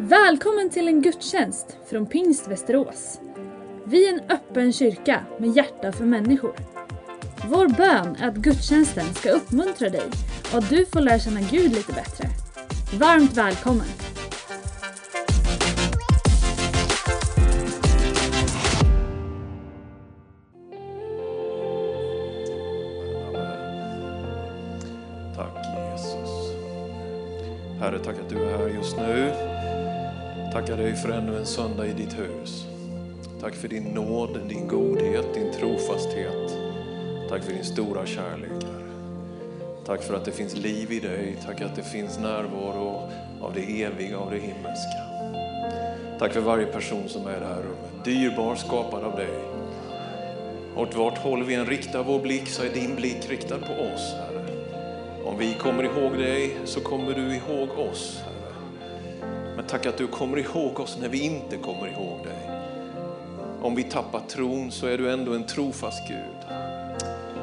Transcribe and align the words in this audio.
Välkommen 0.00 0.70
till 0.70 0.88
en 0.88 1.02
gudstjänst 1.02 1.76
från 1.90 2.06
Pingst 2.06 2.48
Västerås. 2.48 3.20
Vi 3.84 4.08
är 4.08 4.12
en 4.12 4.30
öppen 4.30 4.72
kyrka 4.72 5.20
med 5.38 5.56
hjärta 5.56 5.92
för 5.92 6.04
människor. 6.04 6.54
Vår 7.48 7.68
bön 7.68 8.16
är 8.20 8.28
att 8.28 8.36
gudstjänsten 8.36 9.14
ska 9.14 9.30
uppmuntra 9.30 9.88
dig 9.88 10.10
och 10.52 10.58
att 10.58 10.70
du 10.70 10.86
får 10.86 11.00
lära 11.00 11.18
känna 11.18 11.40
Gud 11.40 11.72
lite 11.72 11.92
bättre. 11.92 12.28
Varmt 12.98 13.36
välkommen! 13.36 13.86
Tack 25.36 25.66
Jesus. 25.92 26.30
Herre, 27.80 27.98
tack 27.98 28.16
att 28.18 28.28
du 28.28 28.44
är 28.44 28.58
här 28.58 28.68
just 28.68 28.96
nu. 28.96 29.47
Tackar 30.52 30.76
dig 30.76 30.96
för 30.96 31.08
ännu 31.08 31.38
en 31.38 31.46
söndag 31.46 31.86
i 31.86 31.92
ditt 31.92 32.18
hus. 32.18 32.66
Tack 33.40 33.54
för 33.54 33.68
din 33.68 33.84
nåd, 33.84 34.40
din 34.48 34.68
godhet, 34.68 35.34
din 35.34 35.52
trofasthet. 35.52 36.58
Tack 37.28 37.42
för 37.42 37.52
din 37.52 37.64
stora 37.64 38.06
kärlek, 38.06 38.64
Tack 39.86 40.02
för 40.02 40.14
att 40.14 40.24
det 40.24 40.32
finns 40.32 40.56
liv 40.56 40.92
i 40.92 41.00
dig. 41.00 41.36
Tack 41.46 41.60
att 41.60 41.76
det 41.76 41.82
finns 41.82 42.18
närvaro 42.18 43.10
av 43.40 43.54
det 43.54 43.82
eviga 43.82 44.18
och 44.18 44.30
det 44.30 44.38
himmelska. 44.38 45.02
Tack 46.18 46.32
för 46.32 46.40
varje 46.40 46.66
person 46.66 47.08
som 47.08 47.26
är 47.26 47.36
i 47.36 47.40
det 47.40 47.46
här 47.46 47.62
rummet. 47.62 48.04
Dyrbar 48.04 48.54
skapad 48.54 49.04
av 49.04 49.16
dig. 49.16 49.38
Åt 50.76 50.96
vart 50.96 51.18
håll 51.18 51.44
vi 51.44 51.54
än 51.54 51.66
riktar 51.66 52.04
vår 52.04 52.20
blick 52.20 52.48
så 52.48 52.62
är 52.62 52.68
din 52.68 52.94
blick 52.96 53.30
riktad 53.30 53.58
på 53.58 53.72
oss, 53.72 54.14
Herre. 54.14 54.44
Om 55.24 55.38
vi 55.38 55.54
kommer 55.54 55.84
ihåg 55.84 56.18
dig 56.18 56.56
så 56.64 56.80
kommer 56.80 57.14
du 57.14 57.34
ihåg 57.34 57.68
oss, 57.90 58.22
tack 59.68 59.86
att 59.86 59.98
du 59.98 60.06
kommer 60.06 60.38
ihåg 60.38 60.80
oss 60.80 60.98
när 61.00 61.08
vi 61.08 61.20
inte 61.20 61.56
kommer 61.56 61.86
ihåg 61.86 62.18
dig. 62.24 62.50
Om 63.62 63.74
vi 63.74 63.82
tappar 63.82 64.20
tron 64.20 64.70
så 64.70 64.86
är 64.86 64.98
du 64.98 65.12
ändå 65.12 65.32
en 65.32 65.44
trofast 65.44 66.08
Gud. 66.08 66.56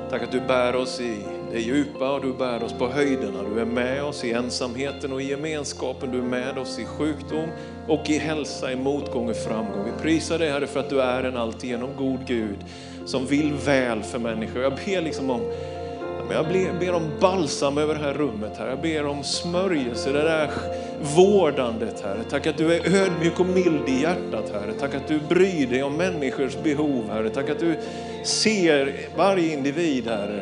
Tack 0.09 0.23
att 0.23 0.31
du 0.31 0.39
bär 0.39 0.75
oss 0.75 1.01
i 1.01 1.17
det 1.51 1.59
djupa 1.59 2.11
och 2.11 2.21
du 2.21 2.33
bär 2.33 2.63
oss 2.63 2.73
på 2.73 2.87
höjderna. 2.87 3.43
Du 3.53 3.61
är 3.61 3.65
med 3.65 4.03
oss 4.03 4.23
i 4.23 4.31
ensamheten 4.31 5.13
och 5.13 5.21
i 5.21 5.29
gemenskapen. 5.29 6.11
Du 6.11 6.17
är 6.17 6.23
med 6.23 6.57
oss 6.57 6.79
i 6.79 6.85
sjukdom 6.85 7.49
och 7.87 8.09
i 8.09 8.17
hälsa, 8.17 8.71
i 8.71 8.75
motgång 8.75 9.29
och 9.29 9.35
framgång. 9.35 9.85
Vi 9.85 10.01
prisar 10.01 10.39
dig 10.39 10.49
Herre 10.49 10.67
för 10.67 10.79
att 10.79 10.89
du 10.89 11.01
är 11.01 11.23
en 11.23 11.37
alltigenom 11.37 11.89
god 11.97 12.27
Gud 12.27 12.57
som 13.05 13.25
vill 13.25 13.53
väl 13.53 14.03
för 14.03 14.19
människor. 14.19 14.61
Jag 14.61 14.73
ber 14.85 15.01
liksom 15.01 15.29
om 15.29 15.41
jag 16.31 16.45
ber 16.79 16.93
om 16.93 17.09
balsam 17.19 17.77
över 17.77 17.95
det 17.95 18.01
här 18.01 18.13
rummet, 18.13 18.57
här. 18.57 18.67
jag 18.67 18.81
ber 18.81 19.05
om 19.05 19.23
smörjelse, 19.23 20.11
det 20.11 20.21
där 20.21 20.49
vårdandet. 21.01 22.01
Herre. 22.01 22.23
Tack 22.29 22.47
att 22.47 22.57
du 22.57 22.73
är 22.73 22.95
ödmjuk 22.95 23.39
och 23.39 23.45
mild 23.45 23.89
i 23.89 24.01
hjärtat, 24.01 24.51
Herre. 24.53 24.73
Tack 24.79 24.95
att 24.95 25.07
du 25.07 25.19
bryr 25.19 25.67
dig 25.67 25.83
om 25.83 25.97
människors 25.97 26.57
behov, 26.63 27.09
Herre. 27.09 27.29
Tack 27.29 27.49
att 27.49 27.59
du 27.59 27.79
ser 28.23 28.95
varje 29.17 29.53
individ, 29.53 30.07
Herre. 30.07 30.41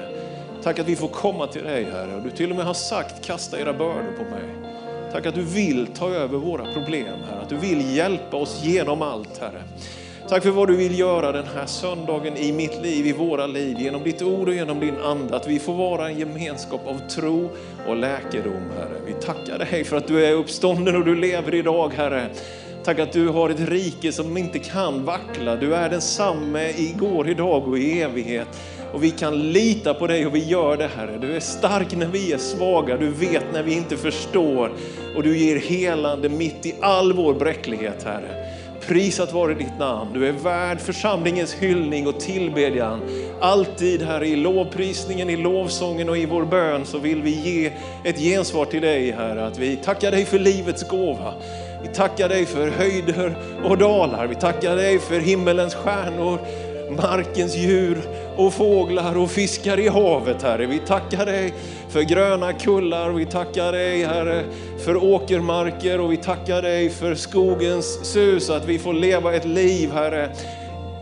Tack 0.64 0.80
att 0.80 0.88
vi 0.88 0.96
får 0.96 1.08
komma 1.08 1.48
till 1.48 1.64
dig, 1.64 1.84
Herre. 1.84 2.22
Du 2.24 2.30
till 2.30 2.50
och 2.50 2.56
med 2.56 2.66
har 2.66 2.74
sagt, 2.74 3.26
kasta 3.26 3.60
era 3.60 3.74
bördor 3.74 4.14
på 4.18 4.24
mig. 4.24 4.74
Tack 5.12 5.26
att 5.26 5.36
du 5.36 5.44
vill 5.44 5.88
ta 5.88 6.10
över 6.10 6.38
våra 6.38 6.74
problem, 6.74 7.18
Herre. 7.30 7.42
Att 7.42 7.50
du 7.50 7.58
vill 7.58 7.96
hjälpa 7.96 8.38
oss 8.38 8.64
genom 8.64 9.02
allt, 9.02 9.38
Herre. 9.38 9.64
Tack 10.34 10.44
för 10.44 10.52
vad 10.52 10.68
du 10.68 10.76
vill 10.76 11.00
göra 11.00 11.32
den 11.32 11.46
här 11.56 11.66
söndagen 11.66 12.38
i 12.38 12.52
mitt 12.52 12.82
liv, 12.82 13.08
i 13.08 13.12
våra 13.12 13.48
liv, 13.48 13.80
genom 13.80 14.04
ditt 14.04 14.22
ord 14.22 14.48
och 14.48 14.54
genom 14.54 14.80
din 14.80 14.98
ande. 14.98 15.36
Att 15.36 15.48
vi 15.48 15.60
får 15.60 15.74
vara 15.74 16.10
en 16.10 16.20
gemenskap 16.20 16.88
av 16.88 17.10
tro 17.10 17.50
och 17.88 17.96
läkedom, 17.96 18.64
Herre. 18.78 18.98
Vi 19.06 19.14
tackar 19.14 19.58
dig 19.58 19.84
för 19.84 19.98
att 19.98 20.08
du 20.08 20.26
är 20.26 20.34
uppstånden 20.34 20.96
och 20.96 21.06
du 21.06 21.16
lever 21.16 21.56
idag, 21.56 21.94
Herre. 21.94 22.28
Tack 22.84 23.00
att 23.00 23.12
du 23.12 23.28
har 23.28 23.50
ett 23.50 23.70
rike 23.70 24.12
som 24.12 24.38
inte 24.38 24.60
kan 24.60 25.06
vackla. 25.06 25.56
Du 25.56 25.76
är 25.76 25.90
densamme 25.90 26.70
igår, 26.78 27.30
idag 27.30 27.68
och 27.68 27.78
i 27.78 28.02
evighet. 28.02 28.48
Och 28.94 29.04
vi 29.04 29.12
kan 29.12 29.52
lita 29.52 29.94
på 29.94 30.08
dig 30.08 30.26
och 30.26 30.36
vi 30.36 30.46
gör 30.46 30.78
det 30.78 30.90
Herre. 30.96 31.18
Du 31.22 31.36
är 31.36 31.40
stark 31.40 31.96
när 31.96 32.08
vi 32.08 32.34
är 32.34 32.38
svaga, 32.38 32.98
du 32.98 33.10
vet 33.10 33.46
när 33.54 33.64
vi 33.64 33.74
inte 33.74 33.98
förstår. 33.98 34.72
Och 35.16 35.24
du 35.24 35.38
ger 35.38 35.60
helande 35.60 36.30
mitt 36.30 36.66
i 36.66 36.76
all 36.82 37.14
vår 37.14 37.34
bräcklighet 37.34 38.04
Herre. 38.04 38.44
Prisat 38.88 39.34
vare 39.34 39.54
ditt 39.54 39.80
namn. 39.80 40.14
Du 40.14 40.28
är 40.28 40.32
värd 40.32 40.80
församlingens 40.80 41.54
hyllning 41.54 42.08
och 42.08 42.20
tillbedjan. 42.20 43.02
Alltid 43.42 44.02
Herre 44.02 44.28
i 44.28 44.36
lovprisningen, 44.36 45.30
i 45.30 45.38
lovsången 45.38 46.10
och 46.10 46.18
i 46.18 46.26
vår 46.26 46.46
bön 46.46 46.86
så 46.86 46.98
vill 46.98 47.22
vi 47.22 47.30
ge 47.30 47.72
ett 48.04 48.20
gensvar 48.20 48.66
till 48.66 48.82
dig 48.82 49.12
Herre. 49.12 49.46
Att 49.46 49.58
vi 49.58 49.76
tackar 49.76 50.12
dig 50.12 50.26
för 50.26 50.40
livets 50.40 50.90
gåva. 50.90 51.34
Vi 51.84 51.88
tackar 51.88 52.30
dig 52.30 52.46
för 52.46 52.70
höjder 52.70 53.36
och 53.64 53.78
dalar. 53.78 54.28
Vi 54.28 54.36
tackar 54.36 54.76
dig 54.76 55.00
för 55.00 55.20
himmelens 55.20 55.76
stjärnor, 55.76 56.40
markens 57.02 57.56
djur 57.56 57.98
och 58.38 58.54
fåglar 58.54 59.18
och 59.18 59.32
fiskar 59.32 59.80
i 59.80 59.88
havet 59.88 60.42
Herre. 60.42 60.66
Vi 60.66 60.80
tackar 60.80 61.26
dig 61.26 61.54
för 61.90 62.02
gröna 62.02 62.54
kullar, 62.54 63.10
vi 63.10 63.26
tackar 63.26 63.72
dig 63.72 64.04
Herre 64.04 64.44
för 64.78 65.04
åkermarker 65.04 66.00
och 66.00 66.12
vi 66.12 66.18
tackar 66.18 66.62
dig 66.62 66.90
för 66.90 67.16
skogens 67.16 68.00
sus, 68.04 68.50
att 68.50 68.66
vi 68.66 68.80
får 68.80 68.94
leva 68.94 69.34
ett 69.34 69.46
liv 69.46 69.92
Herre 69.92 70.36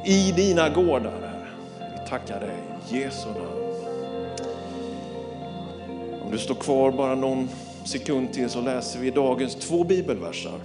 i 0.06 0.32
dina 0.32 0.70
gårdar. 0.70 1.12
Herre. 1.22 1.48
Vi 1.80 2.10
tackar 2.10 2.40
dig, 2.40 2.58
Jesu 2.90 3.28
namn. 3.28 3.62
Om 6.26 6.32
du 6.32 6.38
står 6.38 6.56
kvar 6.56 6.92
bara 6.92 7.16
någon 7.16 7.50
sekund 7.84 8.34
till 8.34 8.50
så 8.50 8.62
läser 8.62 9.00
vi 9.00 9.12
dagens 9.12 9.56
två 9.56 9.84
bibelversar. 9.84 10.60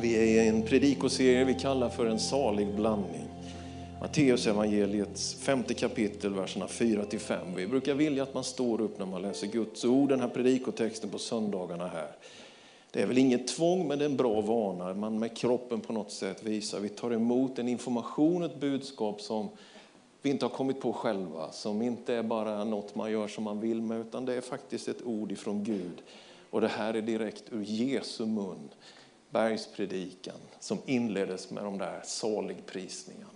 Vi 0.00 0.16
är 0.16 0.44
i 0.44 0.48
en 0.48 0.62
predikoserie 0.62 1.44
vi 1.44 1.54
kallar 1.54 1.88
för 1.88 2.06
en 2.06 2.18
salig 2.18 2.74
blandning. 2.74 3.25
Matteus 4.00 4.46
evangeliets 4.46 5.34
femte 5.34 5.74
kapitel, 5.74 6.34
verserna 6.34 6.66
4-5. 6.66 7.54
Vi 7.56 7.66
brukar 7.66 7.94
vilja 7.94 8.22
att 8.22 8.34
man 8.34 8.44
står 8.44 8.80
upp 8.80 8.98
när 8.98 9.06
man 9.06 9.22
läser 9.22 9.46
Guds 9.46 9.84
ord, 9.84 10.08
den 10.08 10.20
här 10.20 10.28
predikotexten 10.28 11.10
på 11.10 11.18
söndagarna 11.18 11.88
här. 11.88 12.10
Det 12.90 13.02
är 13.02 13.06
väl 13.06 13.18
inget 13.18 13.48
tvång, 13.48 13.88
men 13.88 13.98
det 13.98 14.04
är 14.04 14.08
en 14.08 14.16
bra 14.16 14.40
vana. 14.40 14.94
Man 14.94 15.18
med 15.18 15.36
kroppen 15.36 15.80
på 15.80 15.92
något 15.92 16.10
sätt 16.12 16.42
visar, 16.42 16.80
vi 16.80 16.88
tar 16.88 17.10
emot 17.10 17.58
en 17.58 17.68
information, 17.68 18.42
ett 18.42 18.60
budskap 18.60 19.20
som 19.20 19.48
vi 20.22 20.30
inte 20.30 20.44
har 20.44 20.50
kommit 20.50 20.80
på 20.80 20.92
själva, 20.92 21.52
som 21.52 21.82
inte 21.82 22.14
är 22.14 22.22
bara 22.22 22.64
något 22.64 22.94
man 22.94 23.12
gör 23.12 23.28
som 23.28 23.44
man 23.44 23.60
vill 23.60 23.82
med, 23.82 24.00
utan 24.00 24.24
det 24.24 24.34
är 24.34 24.40
faktiskt 24.40 24.88
ett 24.88 25.02
ord 25.02 25.32
ifrån 25.32 25.64
Gud. 25.64 26.02
Och 26.50 26.60
det 26.60 26.68
här 26.68 26.94
är 26.94 27.02
direkt 27.02 27.44
ur 27.50 27.62
Jesu 27.62 28.26
mun, 28.26 28.68
bergspredikan, 29.30 30.38
som 30.60 30.78
inleddes 30.86 31.50
med 31.50 31.64
de 31.64 31.78
där 31.78 32.00
saligprisningarna. 32.04 33.35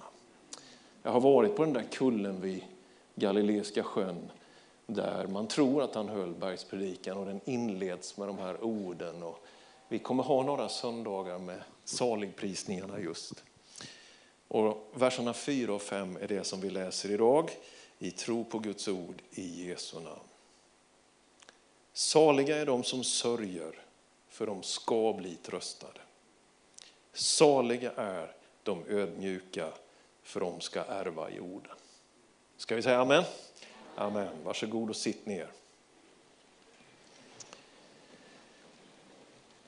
Jag 1.02 1.10
har 1.10 1.20
varit 1.20 1.56
på 1.56 1.64
den 1.64 1.72
där 1.72 1.86
kullen 1.90 2.40
vid 2.40 2.64
Galileiska 3.14 3.82
sjön 3.82 4.30
där 4.86 5.26
man 5.26 5.48
tror 5.48 5.82
att 5.82 5.94
han 5.94 6.08
höll 6.08 6.34
bergspredikan 6.34 7.16
och 7.16 7.26
den 7.26 7.40
inleds 7.44 8.16
med 8.16 8.28
de 8.28 8.38
här 8.38 8.64
orden. 8.64 9.22
Och 9.22 9.44
vi 9.88 9.98
kommer 9.98 10.22
ha 10.22 10.42
några 10.42 10.68
söndagar 10.68 11.38
med 11.38 11.62
saligprisningarna 11.84 13.00
just. 13.00 13.44
Och 14.48 14.90
verserna 14.94 15.32
4 15.32 15.72
och 15.72 15.82
5 15.82 16.16
är 16.16 16.28
det 16.28 16.44
som 16.44 16.60
vi 16.60 16.70
läser 16.70 17.10
idag 17.10 17.50
i 17.98 18.10
tro 18.10 18.44
på 18.44 18.58
Guds 18.58 18.88
ord 18.88 19.22
i 19.30 19.68
Jesu 19.68 20.00
namn. 20.00 20.20
Saliga 21.92 22.56
är 22.56 22.66
de 22.66 22.84
som 22.84 23.04
sörjer, 23.04 23.82
för 24.28 24.46
de 24.46 24.62
ska 24.62 25.12
bli 25.12 25.34
tröstade. 25.34 26.00
Saliga 27.12 27.92
är 27.96 28.32
de 28.62 28.84
ödmjuka, 28.88 29.72
för 30.30 30.40
de 30.40 30.60
ska 30.60 30.80
ärva 30.80 31.30
jorden. 31.30 31.72
Ska 32.56 32.76
vi 32.76 32.82
säga 32.82 33.00
amen? 33.00 33.24
Amen. 33.94 34.28
Varsågod 34.44 34.90
och 34.90 34.96
sitt 34.96 35.26
ner. 35.26 35.48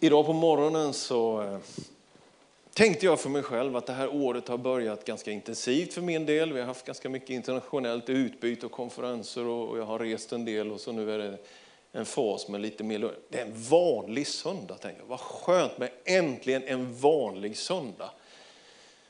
Idag 0.00 0.26
på 0.26 0.32
morgonen 0.32 0.92
så 0.92 1.42
eh, 1.42 1.58
tänkte 2.74 3.06
jag 3.06 3.20
för 3.20 3.28
mig 3.28 3.42
själv 3.42 3.76
att 3.76 3.86
det 3.86 3.92
här 3.92 4.14
året 4.14 4.48
har 4.48 4.58
börjat 4.58 5.04
ganska 5.04 5.30
intensivt 5.30 5.94
för 5.94 6.00
min 6.00 6.26
del. 6.26 6.52
Vi 6.52 6.60
har 6.60 6.66
haft 6.66 6.86
ganska 6.86 7.08
mycket 7.08 7.30
internationellt 7.30 8.08
utbyte 8.08 8.66
och 8.66 8.72
konferenser 8.72 9.46
och 9.46 9.78
jag 9.78 9.84
har 9.84 9.98
rest 9.98 10.32
en 10.32 10.44
del 10.44 10.72
och 10.72 10.80
så 10.80 10.92
nu 10.92 11.12
är 11.12 11.18
det 11.18 11.38
en 11.92 12.06
fas 12.06 12.48
med 12.48 12.60
lite 12.60 12.84
mer 12.84 13.14
Det 13.28 13.38
är 13.38 13.46
en 13.46 13.62
vanlig 13.62 14.26
söndag, 14.26 14.74
tänker 14.74 15.00
jag. 15.00 15.06
Vad 15.06 15.20
skönt 15.20 15.78
med 15.78 15.90
äntligen 16.04 16.62
en 16.62 16.94
vanlig 16.94 17.56
söndag. 17.56 18.10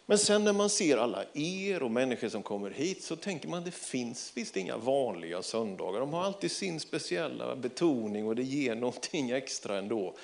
Men 0.06 0.18
sen 0.18 0.44
när 0.44 0.52
man 0.52 0.70
ser 0.70 0.96
alla 0.96 1.24
er 1.34 1.82
och 1.82 1.90
människor 1.90 2.28
som 2.28 2.42
kommer 2.42 2.70
hit 2.70 3.02
så 3.02 3.16
tänker 3.16 3.48
man 3.48 3.58
att 3.58 3.64
det 3.64 3.70
finns 3.70 4.32
visst 4.34 4.56
inga 4.56 4.76
vanliga 4.76 5.42
söndagar. 5.42 6.00
De 6.00 6.12
har 6.12 6.24
alltid 6.24 6.50
sin 6.50 6.80
speciella 6.80 7.56
betoning 7.56 8.26
och 8.26 8.36
det 8.36 8.42
ger 8.42 8.74
någonting 8.74 9.30
extra 9.30 9.78
ändå. 9.78 10.14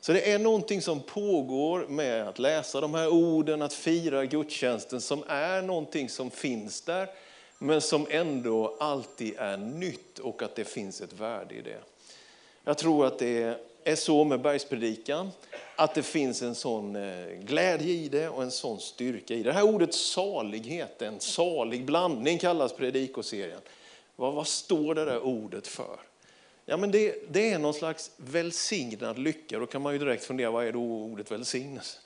Så 0.00 0.12
det 0.12 0.30
är 0.32 0.38
någonting 0.38 0.82
som 0.82 1.00
pågår 1.00 1.86
med 1.88 2.28
att 2.28 2.38
läsa 2.38 2.80
de 2.80 2.94
här 2.94 3.08
orden, 3.08 3.62
att 3.62 3.72
fira 3.72 4.24
gudstjänsten 4.24 5.00
som 5.00 5.24
är 5.28 5.62
någonting 5.62 6.08
som 6.08 6.30
finns 6.30 6.80
där 6.80 7.08
men 7.58 7.80
som 7.80 8.06
ändå 8.10 8.76
alltid 8.80 9.34
är 9.38 9.56
nytt 9.56 10.18
och 10.18 10.42
att 10.42 10.54
det 10.54 10.64
finns 10.64 11.00
ett 11.00 11.12
värde 11.12 11.54
i 11.54 11.62
det. 11.62 11.80
Jag 12.64 12.78
tror 12.78 13.06
att 13.06 13.18
det 13.18 13.42
är 13.42 13.58
är 13.84 13.96
så 13.96 14.24
med 14.24 14.40
bergspredikan 14.40 15.30
att 15.76 15.94
det 15.94 16.02
finns 16.02 16.42
en 16.42 16.54
sån 16.54 16.96
eh, 16.96 17.26
glädje 17.40 17.92
i 17.92 18.08
det 18.08 18.28
och 18.28 18.42
en 18.42 18.50
sån 18.50 18.80
styrka 18.80 19.34
i 19.34 19.42
det. 19.42 19.48
Det 19.48 19.52
här 19.52 19.62
ordet 19.74 19.94
salighet, 19.94 21.02
en 21.02 21.20
salig 21.20 21.84
blandning 21.84 22.38
kallas 22.38 22.72
predikoserien. 22.72 23.60
Vad, 24.16 24.34
vad 24.34 24.46
står 24.46 24.94
det 24.94 25.04
där 25.04 25.20
ordet 25.20 25.66
för? 25.66 26.00
Ja, 26.66 26.76
men 26.76 26.90
det, 26.90 27.32
det 27.32 27.50
är 27.50 27.58
någon 27.58 27.74
slags 27.74 28.10
välsignad 28.16 29.18
lycka. 29.18 29.58
Då 29.58 29.66
kan 29.66 29.82
man 29.82 29.92
ju 29.92 29.98
direkt 29.98 30.24
fundera, 30.24 30.50
vad 30.50 30.66
är 30.66 30.72
då 30.72 30.80
ordet 30.80 31.30
välsignelse? 31.30 31.98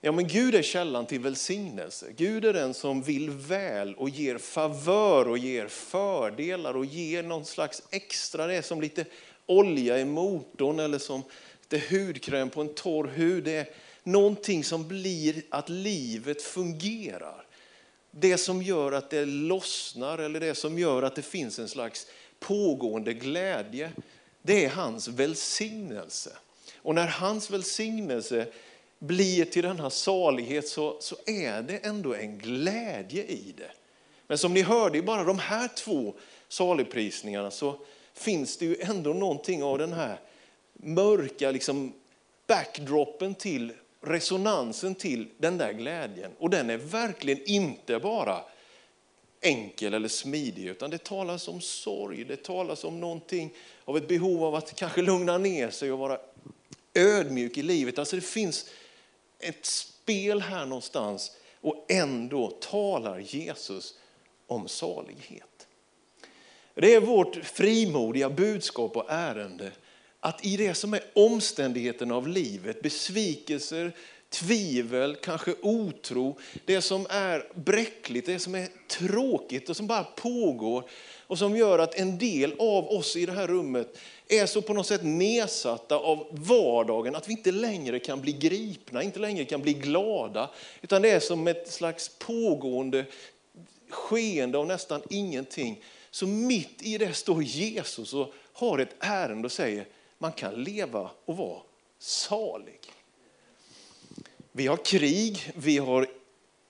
Ja, 0.00 0.12
men 0.12 0.28
Gud 0.28 0.54
är 0.54 0.62
källan 0.62 1.06
till 1.06 1.20
välsignelse. 1.20 2.06
Gud 2.16 2.44
är 2.44 2.52
den 2.52 2.74
som 2.74 3.02
vill 3.02 3.30
väl 3.30 3.94
och 3.94 4.08
ger 4.08 4.38
favör 4.38 5.28
och 5.28 5.38
ger 5.38 5.68
fördelar 5.68 6.76
och 6.76 6.84
ger 6.84 7.22
någon 7.22 7.44
slags 7.44 7.82
extra, 7.90 8.46
det 8.46 8.54
är 8.54 8.62
som 8.62 8.80
lite 8.80 9.04
olja 9.46 9.98
i 9.98 10.04
motorn 10.04 10.80
eller 10.80 10.98
som 10.98 11.22
lite 11.70 11.96
hudkräm 11.96 12.50
på 12.50 12.60
en 12.60 12.74
torr 12.74 13.06
hud. 13.06 13.44
Det 13.44 13.56
är 13.56 13.68
någonting 14.02 14.64
som 14.64 14.88
blir 14.88 15.42
att 15.48 15.68
livet 15.68 16.42
fungerar. 16.42 17.44
Det 18.10 18.38
som 18.38 18.62
gör 18.62 18.92
att 18.92 19.10
det 19.10 19.24
lossnar 19.24 20.18
eller 20.18 20.40
det 20.40 20.54
som 20.54 20.78
gör 20.78 21.02
att 21.02 21.14
det 21.14 21.22
finns 21.22 21.58
en 21.58 21.68
slags 21.68 22.06
pågående 22.40 23.14
glädje, 23.14 23.92
det 24.42 24.64
är 24.64 24.68
hans 24.68 25.08
välsignelse. 25.08 26.30
Och 26.76 26.94
när 26.94 27.06
hans 27.06 27.50
välsignelse 27.50 28.46
blir 28.98 29.44
till 29.44 29.62
denna 29.62 29.90
salighet 29.90 30.68
så, 30.68 30.96
så 31.00 31.16
är 31.26 31.62
det 31.62 31.86
ändå 31.86 32.14
en 32.14 32.38
glädje 32.38 33.24
i 33.24 33.54
det. 33.56 33.70
Men 34.26 34.38
som 34.38 34.54
ni 34.54 34.62
hörde 34.62 34.98
i 34.98 35.02
bara 35.02 35.24
de 35.24 35.38
här 35.38 35.68
två 35.68 36.14
saligprisningarna 36.48 37.50
så 37.50 37.78
finns 38.14 38.56
det 38.56 38.64
ju 38.64 38.76
ändå 38.80 39.12
någonting 39.12 39.62
av 39.62 39.78
den 39.78 39.92
här 39.92 40.20
mörka 40.72 41.50
liksom 41.50 41.92
backdropen 42.46 43.34
till 43.34 43.72
resonansen 44.00 44.94
till 44.94 45.28
den 45.38 45.58
där 45.58 45.72
glädjen. 45.72 46.30
Och 46.38 46.50
den 46.50 46.70
är 46.70 46.76
verkligen 46.76 47.44
inte 47.44 47.98
bara 47.98 48.40
enkel 49.40 49.94
eller 49.94 50.08
smidig, 50.08 50.64
utan 50.64 50.90
det 50.90 51.04
talas 51.04 51.48
om 51.48 51.60
sorg, 51.60 52.24
det 52.24 52.42
talas 52.42 52.84
om 52.84 53.00
någonting 53.00 53.54
av 53.84 53.96
ett 53.96 54.08
behov 54.08 54.44
av 54.44 54.54
att 54.54 54.74
kanske 54.74 55.02
lugna 55.02 55.38
ner 55.38 55.70
sig 55.70 55.92
och 55.92 55.98
vara 55.98 56.18
ödmjuk 56.94 57.58
i 57.58 57.62
livet. 57.62 57.98
Alltså 57.98 58.16
det 58.16 58.22
finns 58.22 58.70
ett 59.38 59.66
spel 59.66 60.40
här 60.40 60.66
någonstans 60.66 61.32
och 61.60 61.86
ändå 61.88 62.50
talar 62.50 63.18
Jesus 63.18 63.94
om 64.46 64.68
salighet. 64.68 65.66
Det 66.74 66.94
är 66.94 67.00
vårt 67.00 67.36
frimodiga 67.36 68.30
budskap 68.30 68.96
och 68.96 69.06
ärende 69.08 69.72
att 70.20 70.44
i 70.44 70.56
det 70.56 70.74
som 70.74 70.94
är 70.94 71.00
omständigheterna 71.14 72.14
av 72.14 72.28
livet, 72.28 72.82
besvikelser, 72.82 73.92
tvivel, 74.30 75.16
kanske 75.16 75.54
otro, 75.62 76.38
det 76.64 76.82
som 76.82 77.06
är 77.10 77.52
bräckligt, 77.54 78.26
det 78.26 78.38
som 78.38 78.54
är 78.54 78.68
tråkigt 78.88 79.70
och 79.70 79.76
som 79.76 79.86
bara 79.86 80.04
pågår 80.04 80.88
och 81.26 81.38
som 81.38 81.56
gör 81.56 81.78
att 81.78 81.94
en 81.94 82.18
del 82.18 82.54
av 82.58 82.88
oss 82.88 83.16
i 83.16 83.26
det 83.26 83.32
här 83.32 83.46
rummet 83.46 83.98
är 84.28 84.46
så 84.46 84.62
på 84.62 84.74
något 84.74 84.86
sätt 84.86 85.04
nedsatta 85.04 85.96
av 85.96 86.26
vardagen 86.30 87.14
att 87.14 87.28
vi 87.28 87.32
inte 87.32 87.52
längre 87.52 87.98
kan 87.98 88.20
bli 88.20 88.32
gripna, 88.32 89.02
inte 89.02 89.18
längre 89.18 89.44
kan 89.44 89.62
bli 89.62 89.72
glada, 89.72 90.50
utan 90.80 91.02
det 91.02 91.10
är 91.10 91.20
som 91.20 91.48
ett 91.48 91.72
slags 91.72 92.08
pågående 92.18 93.04
skeende 93.90 94.58
av 94.58 94.66
nästan 94.66 95.02
ingenting. 95.10 95.84
Så 96.10 96.26
mitt 96.26 96.82
i 96.82 96.98
det 96.98 97.14
står 97.14 97.42
Jesus 97.42 98.14
och 98.14 98.34
har 98.52 98.78
ett 98.78 98.94
ärende 98.98 99.46
och 99.46 99.52
säger 99.52 99.86
man 100.18 100.32
kan 100.32 100.62
leva 100.62 101.10
och 101.24 101.36
vara 101.36 101.60
salig. 101.98 102.80
Vi 104.58 104.66
har 104.66 104.76
krig, 104.76 105.52
vi 105.54 105.78
har 105.78 106.06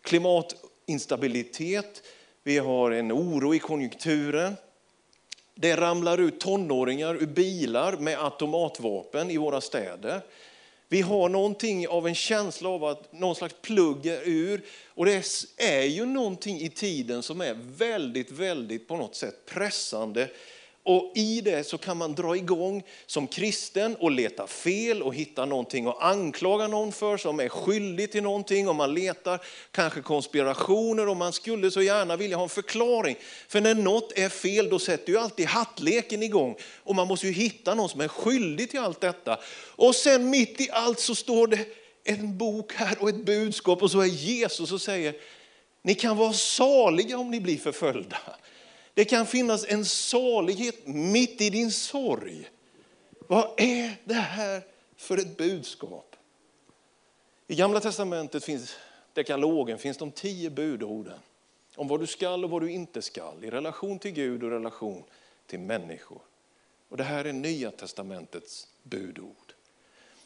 klimatinstabilitet, 0.03 2.03
vi 2.43 2.59
har 2.59 2.91
en 2.91 3.13
oro 3.13 3.55
i 3.55 3.59
konjunkturen. 3.59 4.57
Det 5.55 5.77
ramlar 5.77 6.19
ut 6.19 6.41
tonåringar 6.41 7.15
ur 7.15 7.27
bilar 7.27 7.97
med 7.97 8.25
automatvapen 8.25 9.31
i 9.31 9.37
våra 9.37 9.61
städer. 9.61 10.21
Vi 10.89 11.01
har 11.01 11.29
någonting 11.29 11.89
av 11.89 12.07
en 12.07 12.15
känsla 12.15 12.69
av 12.69 12.85
att 12.85 13.13
någon 13.13 13.35
slags 13.35 13.55
plugg 13.63 14.07
är 14.07 14.29
ur. 14.29 14.63
Och 14.87 15.07
det 15.07 15.25
är 15.57 15.85
ju 15.85 16.07
någonting 16.07 16.61
i 16.61 16.69
tiden 16.69 17.23
som 17.23 17.41
är 17.41 17.57
väldigt, 17.77 18.31
väldigt 18.31 18.89
på 18.89 18.97
något 18.97 19.17
sätt 19.17 19.47
pressande 19.47 20.29
och 20.89 21.13
i 21.15 21.41
det 21.41 21.65
så 21.65 21.79
kan 21.79 21.97
man 21.97 22.15
dra 22.15 22.37
igång 22.37 22.83
som 23.07 23.27
kristen 23.27 23.97
och 23.97 24.11
leta 24.11 24.47
fel 24.47 25.03
och 25.03 25.15
hitta 25.15 25.45
någonting 25.45 25.87
att 25.87 26.03
anklaga 26.03 26.69
någon 26.69 26.93
för 26.93 27.17
som 27.17 27.41
är 27.41 27.49
skyldig 27.49 28.13
till 28.13 28.23
någonting. 28.23 28.69
Och 28.69 28.77
man 28.77 28.95
letar 28.95 29.41
kanske 29.71 30.01
konspirationer 30.01 31.09
och 31.09 31.17
man 31.17 31.33
skulle 31.33 31.71
så 31.71 31.83
gärna 31.83 32.17
vilja 32.17 32.37
ha 32.37 32.43
en 32.43 32.49
förklaring. 32.49 33.17
För 33.49 33.61
när 33.61 33.75
något 33.75 34.19
är 34.19 34.29
fel 34.29 34.69
då 34.69 34.79
sätter 34.79 35.13
ju 35.13 35.19
alltid 35.19 35.47
hattleken 35.47 36.23
igång. 36.23 36.57
Och 36.85 36.95
man 36.95 37.09
måste 37.09 37.27
ju 37.27 37.33
hitta 37.33 37.75
någon 37.75 37.89
som 37.89 38.01
är 38.01 38.09
skyldig 38.09 38.71
till 38.71 38.81
allt 38.81 39.01
detta. 39.01 39.39
Och 39.77 39.95
sen 39.95 40.31
mitt 40.31 40.61
i 40.61 40.71
allt 40.71 41.01
så 41.01 41.15
står 41.15 41.47
det 41.47 41.67
en 42.05 42.39
bok 42.39 42.73
här 42.75 42.97
och 43.01 43.09
ett 43.09 43.25
budskap 43.25 43.83
och 43.83 43.91
så 43.91 44.01
är 44.01 44.07
Jesus 44.07 44.73
och 44.73 44.81
säger, 44.81 45.15
ni 45.83 45.95
kan 45.95 46.17
vara 46.17 46.33
saliga 46.33 47.19
om 47.19 47.31
ni 47.31 47.41
blir 47.41 47.59
förföljda. 47.59 48.19
Det 48.99 49.05
kan 49.05 49.27
finnas 49.27 49.65
en 49.69 49.85
salighet 49.85 50.87
mitt 50.87 51.41
i 51.41 51.51
din 51.51 51.71
sorg. 51.73 52.51
Vad 53.19 53.61
är 53.61 53.97
det 54.05 54.15
här 54.15 54.63
för 54.97 55.19
ett 55.19 55.37
budskap? 55.37 56.17
I 57.47 57.55
Gamla 57.55 57.81
testamentet 57.81 58.45
finns 58.45 58.77
dekalogen, 59.13 59.79
finns 59.79 59.97
de 59.97 60.11
tio 60.11 60.51
budorden 60.51 61.19
om 61.77 61.89
vad 61.89 62.01
du 62.01 62.07
skall 62.07 62.45
och 62.45 62.51
vad 62.51 62.63
du 62.63 62.71
inte 62.71 63.03
skall 63.03 63.45
i 63.45 63.51
relation 63.51 63.99
till 63.99 64.11
Gud 64.11 64.43
och 64.43 64.51
relation 64.51 65.05
till 65.47 65.61
människor. 65.61 66.21
Och 66.89 66.97
Det 66.97 67.05
här 67.05 67.25
är 67.25 67.33
Nya 67.33 67.71
testamentets 67.71 68.69
budord. 68.83 69.55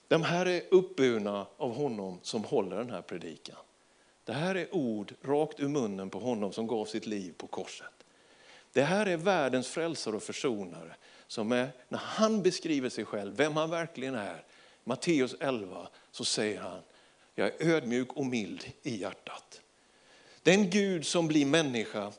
De 0.09 0.23
här 0.23 0.47
är 0.47 0.63
uppburna 0.71 1.47
av 1.57 1.75
honom 1.75 2.19
som 2.23 2.45
håller 2.45 2.77
den 2.77 2.91
här 2.91 3.03
predikan. 3.03 3.59
Det 4.25 4.33
här 4.33 4.55
är 4.55 4.75
ord 4.75 5.15
rakt 5.23 5.61
ur 5.61 5.69
munnen 5.69 6.11
på 6.11 6.19
honom 6.19 6.53
som 6.53 6.67
gav 6.67 6.85
sitt 6.85 7.07
liv 7.07 7.35
på 7.37 7.47
korset. 7.47 8.02
Det 8.73 8.83
här 8.83 9.07
är 9.07 9.17
världens 9.17 9.69
frälsare 9.69 10.17
och 10.17 10.23
försonare 10.23 10.95
som 11.27 11.53
är, 11.53 11.71
när 11.89 11.99
han 11.99 12.43
beskriver 12.43 12.89
sig 12.89 13.05
själv, 13.05 13.37
vem 13.37 13.57
han 13.57 13.71
verkligen 13.71 14.15
är, 14.15 14.45
Matteus 14.85 15.35
11, 15.41 15.89
så 16.11 16.25
säger 16.25 16.61
han, 16.61 16.81
jag 17.35 17.47
är 17.47 17.67
ödmjuk 17.75 18.13
och 18.13 18.27
mild 18.27 18.65
i 18.83 18.97
hjärtat. 18.97 19.61
Den 20.43 20.71
Gud 20.71 21.07
som 21.07 21.29
blir 21.29 21.47
människa 21.47 22.13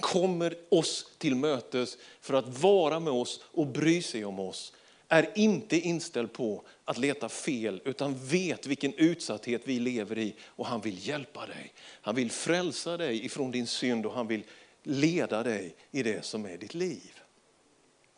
kommer 0.00 0.54
oss 0.68 1.06
till 1.18 1.34
mötes 1.34 1.98
för 2.20 2.34
att 2.34 2.58
vara 2.62 3.00
med 3.00 3.12
oss 3.12 3.40
och 3.44 3.66
bry 3.66 4.02
sig 4.02 4.24
om 4.24 4.38
oss 4.38 4.72
är 5.08 5.30
inte 5.34 5.76
inställd 5.76 6.32
på 6.32 6.62
att 6.84 6.98
leta 6.98 7.28
fel 7.28 7.82
utan 7.84 8.14
vet 8.26 8.66
vilken 8.66 8.94
utsatthet 8.94 9.62
vi 9.64 9.78
lever 9.78 10.18
i 10.18 10.34
och 10.46 10.66
han 10.66 10.80
vill 10.80 11.08
hjälpa 11.08 11.46
dig. 11.46 11.72
Han 12.00 12.14
vill 12.14 12.30
frälsa 12.30 12.96
dig 12.96 13.24
ifrån 13.24 13.50
din 13.50 13.66
synd 13.66 14.06
och 14.06 14.12
han 14.12 14.26
vill 14.26 14.42
leda 14.86 15.42
dig 15.42 15.74
i 15.90 16.02
det 16.02 16.24
som 16.24 16.46
är 16.46 16.56
ditt 16.56 16.74
liv. 16.74 17.20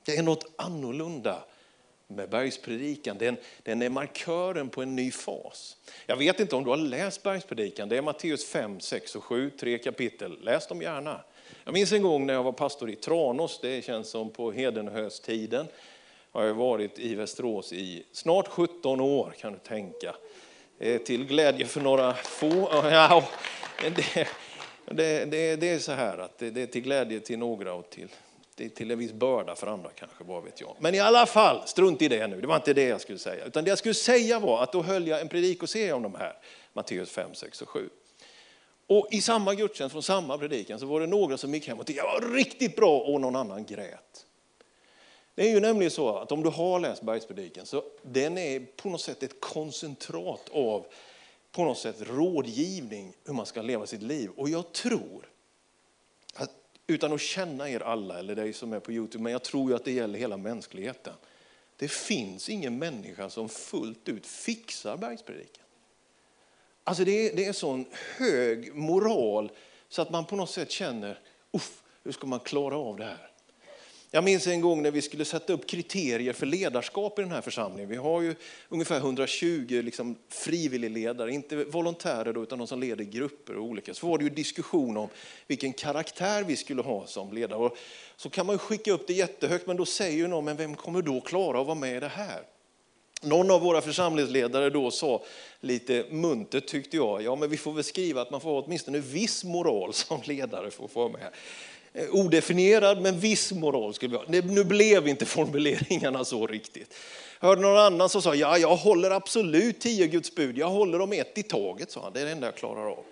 Det 0.04 0.16
är 0.16 0.22
något 0.22 0.44
annorlunda 0.56 1.44
med 2.06 2.30
bergspredikan. 2.30 3.18
Den, 3.18 3.36
den 3.62 3.82
är 3.82 3.88
markören 3.88 4.68
på 4.68 4.82
en 4.82 4.96
ny 4.96 5.10
fas. 5.10 5.76
Jag 6.06 6.16
vet 6.16 6.40
inte 6.40 6.56
om 6.56 6.64
du 6.64 6.70
har 6.70 6.76
läst 6.76 7.22
bergspredikan. 7.22 7.88
Det 7.88 7.96
är 7.96 8.02
Matteus 8.02 8.46
5, 8.46 8.80
6 8.80 9.16
och 9.16 9.24
7, 9.24 9.50
tre 9.50 9.78
kapitel. 9.78 10.38
Läs 10.42 10.66
dem 10.66 10.82
gärna. 10.82 11.20
Jag 11.64 11.74
minns 11.74 11.92
en 11.92 12.02
gång 12.02 12.26
när 12.26 12.34
jag 12.34 12.42
var 12.42 12.52
pastor 12.52 12.90
i 12.90 12.96
Tranås, 12.96 13.58
det 13.62 13.84
känns 13.84 14.08
som 14.08 14.30
på 14.30 14.52
Hedenhöstiden. 14.52 15.66
Jag 16.32 16.40
Har 16.40 16.48
varit 16.48 16.98
i 16.98 17.14
Västerås 17.14 17.72
i 17.72 18.04
snart 18.12 18.48
17 18.48 19.00
år 19.00 19.34
kan 19.38 19.52
du 19.52 19.58
tänka. 19.58 20.14
Eh, 20.78 20.98
till 20.98 21.24
glädje 21.24 21.66
för 21.66 21.80
några 21.80 22.14
få. 22.14 22.68
Ja, 22.90 23.28
det, 23.96 24.28
det, 24.90 25.24
det, 25.24 25.56
det, 25.56 25.68
är 25.68 25.78
så 25.78 25.92
här 25.92 26.18
att 26.18 26.38
det, 26.38 26.50
det, 26.50 26.62
är 26.62 26.66
till 26.66 26.82
glädje 26.82 27.20
till 27.20 27.38
några 27.38 27.74
och 27.74 27.90
till, 27.90 28.08
till 28.70 28.90
en 28.90 28.98
viss 28.98 29.12
börda 29.12 29.54
för 29.54 29.66
andra 29.66 29.90
kanske, 29.94 30.24
vad 30.24 30.44
vet 30.44 30.60
jag. 30.60 30.76
Men 30.78 30.94
i 30.94 31.00
alla 31.00 31.26
fall, 31.26 31.62
strunt 31.66 32.02
i 32.02 32.08
det 32.08 32.26
nu, 32.26 32.40
det 32.40 32.46
var 32.46 32.56
inte 32.56 32.74
det 32.74 32.84
jag 32.88 33.00
skulle 33.00 33.18
säga. 33.18 33.44
Utan 33.44 33.64
det 33.64 33.68
jag 33.68 33.78
skulle 33.78 33.94
säga 33.94 34.38
var 34.38 34.62
att 34.62 34.72
då 34.72 34.82
höll 34.82 35.06
jag 35.06 35.20
en 35.20 35.28
predikoserie 35.28 35.92
om 35.92 36.02
de 36.02 36.14
här, 36.14 36.36
Matteus 36.72 37.10
5, 37.10 37.34
6 37.34 37.62
och 37.62 37.68
7. 37.68 37.88
Och 38.86 39.08
i 39.10 39.20
samma 39.20 39.54
gudstjänst, 39.54 39.92
från 39.92 40.02
samma 40.02 40.38
predikan, 40.38 40.78
så 40.78 40.86
var 40.86 41.00
det 41.00 41.06
några 41.06 41.36
som 41.36 41.54
gick 41.54 41.68
hem 41.68 41.80
och 41.80 41.86
tyckte 41.86 42.02
det 42.02 42.08
var 42.08 42.34
riktigt 42.34 42.76
bra 42.76 42.98
och 42.98 43.20
någon 43.20 43.36
annan 43.36 43.64
grät. 43.64 44.26
Det 45.34 45.42
är 45.42 45.50
ju 45.50 45.60
nämligen 45.60 45.90
så 45.90 46.18
att 46.18 46.32
om 46.32 46.42
du 46.42 46.48
har 46.48 46.80
läst 46.80 47.02
bergspredikan 47.02 47.66
så 47.66 47.84
den 48.02 48.38
är 48.38 48.60
på 48.60 48.88
något 48.88 49.00
sätt 49.00 49.22
ett 49.22 49.40
koncentrat 49.40 50.48
av 50.52 50.86
på 51.56 51.64
något 51.64 51.78
sätt 51.78 51.96
rådgivning 52.00 53.16
hur 53.24 53.34
man 53.34 53.46
ska 53.46 53.62
leva 53.62 53.86
sitt 53.86 54.02
liv. 54.02 54.30
Och 54.36 54.48
jag 54.48 54.72
tror, 54.72 55.30
att, 56.34 56.50
utan 56.86 57.12
att 57.12 57.20
känna 57.20 57.70
er 57.70 57.80
alla 57.80 58.18
eller 58.18 58.34
dig 58.34 58.52
som 58.52 58.72
är 58.72 58.80
på 58.80 58.92
Youtube, 58.92 59.22
men 59.22 59.32
jag 59.32 59.42
tror 59.42 59.74
att 59.74 59.84
det 59.84 59.92
gäller 59.92 60.18
hela 60.18 60.36
mänskligheten. 60.36 61.14
Det 61.76 61.88
finns 61.88 62.48
ingen 62.48 62.78
människa 62.78 63.30
som 63.30 63.48
fullt 63.48 64.08
ut 64.08 64.26
fixar 64.26 64.96
bergspredikan. 64.96 65.64
Alltså 66.84 67.04
det 67.04 67.28
är, 67.28 67.36
det 67.36 67.44
är 67.44 67.52
sån 67.52 67.84
hög 68.18 68.74
moral 68.74 69.52
så 69.88 70.02
att 70.02 70.10
man 70.10 70.26
på 70.26 70.36
något 70.36 70.50
sätt 70.50 70.70
känner, 70.70 71.20
uff, 71.52 71.82
hur 72.02 72.12
ska 72.12 72.26
man 72.26 72.40
klara 72.40 72.76
av 72.76 72.96
det 72.96 73.04
här? 73.04 73.30
Jag 74.16 74.24
minns 74.24 74.46
en 74.46 74.60
gång 74.60 74.82
när 74.82 74.90
vi 74.90 75.02
skulle 75.02 75.24
sätta 75.24 75.52
upp 75.52 75.66
kriterier 75.66 76.32
för 76.32 76.46
ledarskap 76.46 77.18
i 77.18 77.22
den 77.22 77.30
här 77.30 77.40
församlingen. 77.40 77.90
Vi 77.90 77.96
har 77.96 78.22
ju 78.22 78.34
ungefär 78.68 78.96
120 78.96 79.80
liksom 79.84 80.16
frivilligledare, 80.28 81.32
inte 81.32 81.56
volontärer 81.64 82.32
då, 82.32 82.42
utan 82.42 82.58
de 82.58 82.66
som 82.66 82.80
leder 82.80 83.04
grupper 83.04 83.56
och 83.56 83.64
olika. 83.64 83.94
Så 83.94 84.08
var 84.08 84.18
det 84.18 84.24
ju 84.24 84.30
diskussion 84.30 84.96
om 84.96 85.08
vilken 85.46 85.72
karaktär 85.72 86.44
vi 86.44 86.56
skulle 86.56 86.82
ha 86.82 87.06
som 87.06 87.32
ledare. 87.32 87.58
Och 87.58 87.76
så 88.16 88.30
kan 88.30 88.46
man 88.46 88.58
skicka 88.58 88.92
upp 88.92 89.06
det 89.06 89.12
jättehögt, 89.12 89.66
men 89.66 89.76
då 89.76 89.86
säger 89.86 90.16
ju 90.16 90.26
någon, 90.26 90.44
men 90.44 90.56
vem 90.56 90.74
kommer 90.74 91.02
då 91.02 91.20
klara 91.20 91.60
att 91.60 91.66
vara 91.66 91.78
med 91.78 91.96
i 91.96 92.00
det 92.00 92.08
här? 92.08 92.42
Någon 93.22 93.50
av 93.50 93.60
våra 93.60 93.80
församlingsledare 93.80 94.70
då 94.70 94.90
sa 94.90 95.24
lite 95.60 96.06
muntert 96.10 96.66
tyckte 96.66 96.96
jag, 96.96 97.22
ja 97.22 97.36
men 97.36 97.50
vi 97.50 97.56
får 97.56 97.72
väl 97.72 97.84
skriva 97.84 98.22
att 98.22 98.30
man 98.30 98.40
får 98.40 98.50
ha 98.50 98.62
åtminstone 98.62 98.98
viss 98.98 99.44
moral 99.44 99.92
som 99.92 100.20
ledare 100.24 100.70
för 100.70 100.84
att 100.84 100.90
få 100.90 101.08
vara 101.08 101.12
med. 101.12 101.30
Eh, 101.96 102.10
odefinierad 102.10 103.02
men 103.02 103.20
viss 103.20 103.52
moral 103.52 103.94
skulle 103.94 104.10
vi 104.10 104.40
ha. 104.40 104.42
Nu 104.42 104.64
blev 104.64 105.08
inte 105.08 105.26
formuleringarna 105.26 106.24
så 106.24 106.46
riktigt. 106.46 106.94
Hörde 107.40 107.62
någon 107.62 107.78
annan 107.78 108.08
som 108.08 108.22
sa, 108.22 108.34
ja 108.34 108.58
jag 108.58 108.76
håller 108.76 109.10
absolut 109.10 109.80
tio 109.80 110.06
Guds 110.06 110.34
bud, 110.34 110.58
jag 110.58 110.68
håller 110.68 110.98
dem 110.98 111.12
ett 111.12 111.38
i 111.38 111.42
taget, 111.42 111.90
sa 111.90 112.02
han. 112.02 112.12
det 112.12 112.20
är 112.20 112.24
det 112.24 112.30
enda 112.30 112.46
jag 112.46 112.56
klarar 112.56 112.90
av. 112.90 113.04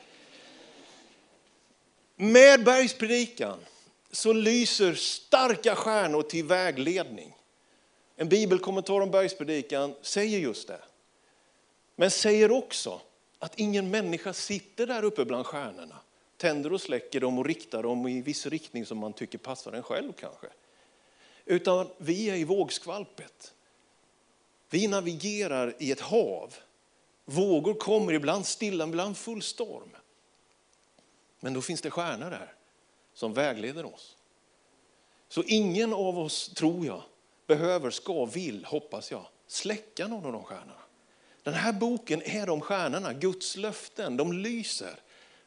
Med 2.16 2.64
bergspredikan 2.64 3.58
så 4.10 4.32
lyser 4.32 4.94
starka 4.94 5.74
stjärnor 5.74 6.22
till 6.22 6.44
vägledning. 6.44 7.36
En 8.16 8.28
bibelkommentar 8.28 9.00
om 9.00 9.10
bergspredikan 9.10 9.94
säger 10.02 10.38
just 10.38 10.68
det. 10.68 10.80
Men 11.96 12.10
säger 12.10 12.50
också 12.50 13.00
att 13.38 13.52
ingen 13.58 13.90
människa 13.90 14.32
sitter 14.32 14.86
där 14.86 15.02
uppe 15.04 15.24
bland 15.24 15.46
stjärnorna 15.46 15.96
tänder 16.36 16.72
och 16.72 16.80
släcker 16.80 17.20
dem 17.20 17.38
och 17.38 17.44
riktar 17.44 17.82
dem 17.82 18.08
i 18.08 18.20
viss 18.20 18.46
riktning 18.46 18.86
som 18.86 18.98
man 18.98 19.12
tycker 19.12 19.38
passar 19.38 19.72
en 19.72 19.82
själv 19.82 20.12
kanske. 20.12 20.46
Utan 21.44 21.88
vi 21.98 22.30
är 22.30 22.34
i 22.34 22.44
vågskvalpet. 22.44 23.54
Vi 24.70 24.86
navigerar 24.86 25.74
i 25.78 25.92
ett 25.92 26.00
hav. 26.00 26.54
Vågor 27.24 27.74
kommer 27.74 28.12
ibland 28.12 28.46
stilla, 28.46 28.84
ibland 28.84 29.16
full 29.16 29.42
storm. 29.42 29.90
Men 31.40 31.54
då 31.54 31.62
finns 31.62 31.80
det 31.80 31.90
stjärnor 31.90 32.30
där 32.30 32.54
som 33.14 33.32
vägleder 33.32 33.94
oss. 33.94 34.16
Så 35.28 35.42
ingen 35.42 35.92
av 35.92 36.18
oss, 36.18 36.48
tror 36.48 36.86
jag, 36.86 37.02
behöver, 37.46 37.90
ska, 37.90 38.24
vill, 38.24 38.64
hoppas 38.64 39.10
jag, 39.10 39.26
släcka 39.46 40.06
någon 40.06 40.26
av 40.26 40.32
de 40.32 40.44
stjärnorna. 40.44 40.82
Den 41.42 41.54
här 41.54 41.72
boken 41.72 42.22
är 42.22 42.46
de 42.46 42.60
stjärnorna, 42.60 43.12
Guds 43.12 43.56
löften, 43.56 44.16
de 44.16 44.32
lyser. 44.32 45.00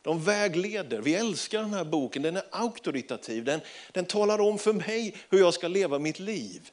De 0.07 0.23
vägleder. 0.23 1.01
Vi 1.01 1.15
älskar 1.15 1.61
den 1.61 1.73
här 1.73 1.83
boken. 1.83 2.21
Den 2.21 2.37
är 2.37 2.43
auktoritativ. 2.51 3.43
Den, 3.43 3.61
den 3.91 4.05
talar 4.05 4.41
om 4.41 4.57
för 4.57 4.73
mig 4.73 5.15
hur 5.29 5.39
jag 5.39 5.53
ska 5.53 5.67
leva 5.67 5.99
mitt 5.99 6.19
liv. 6.19 6.69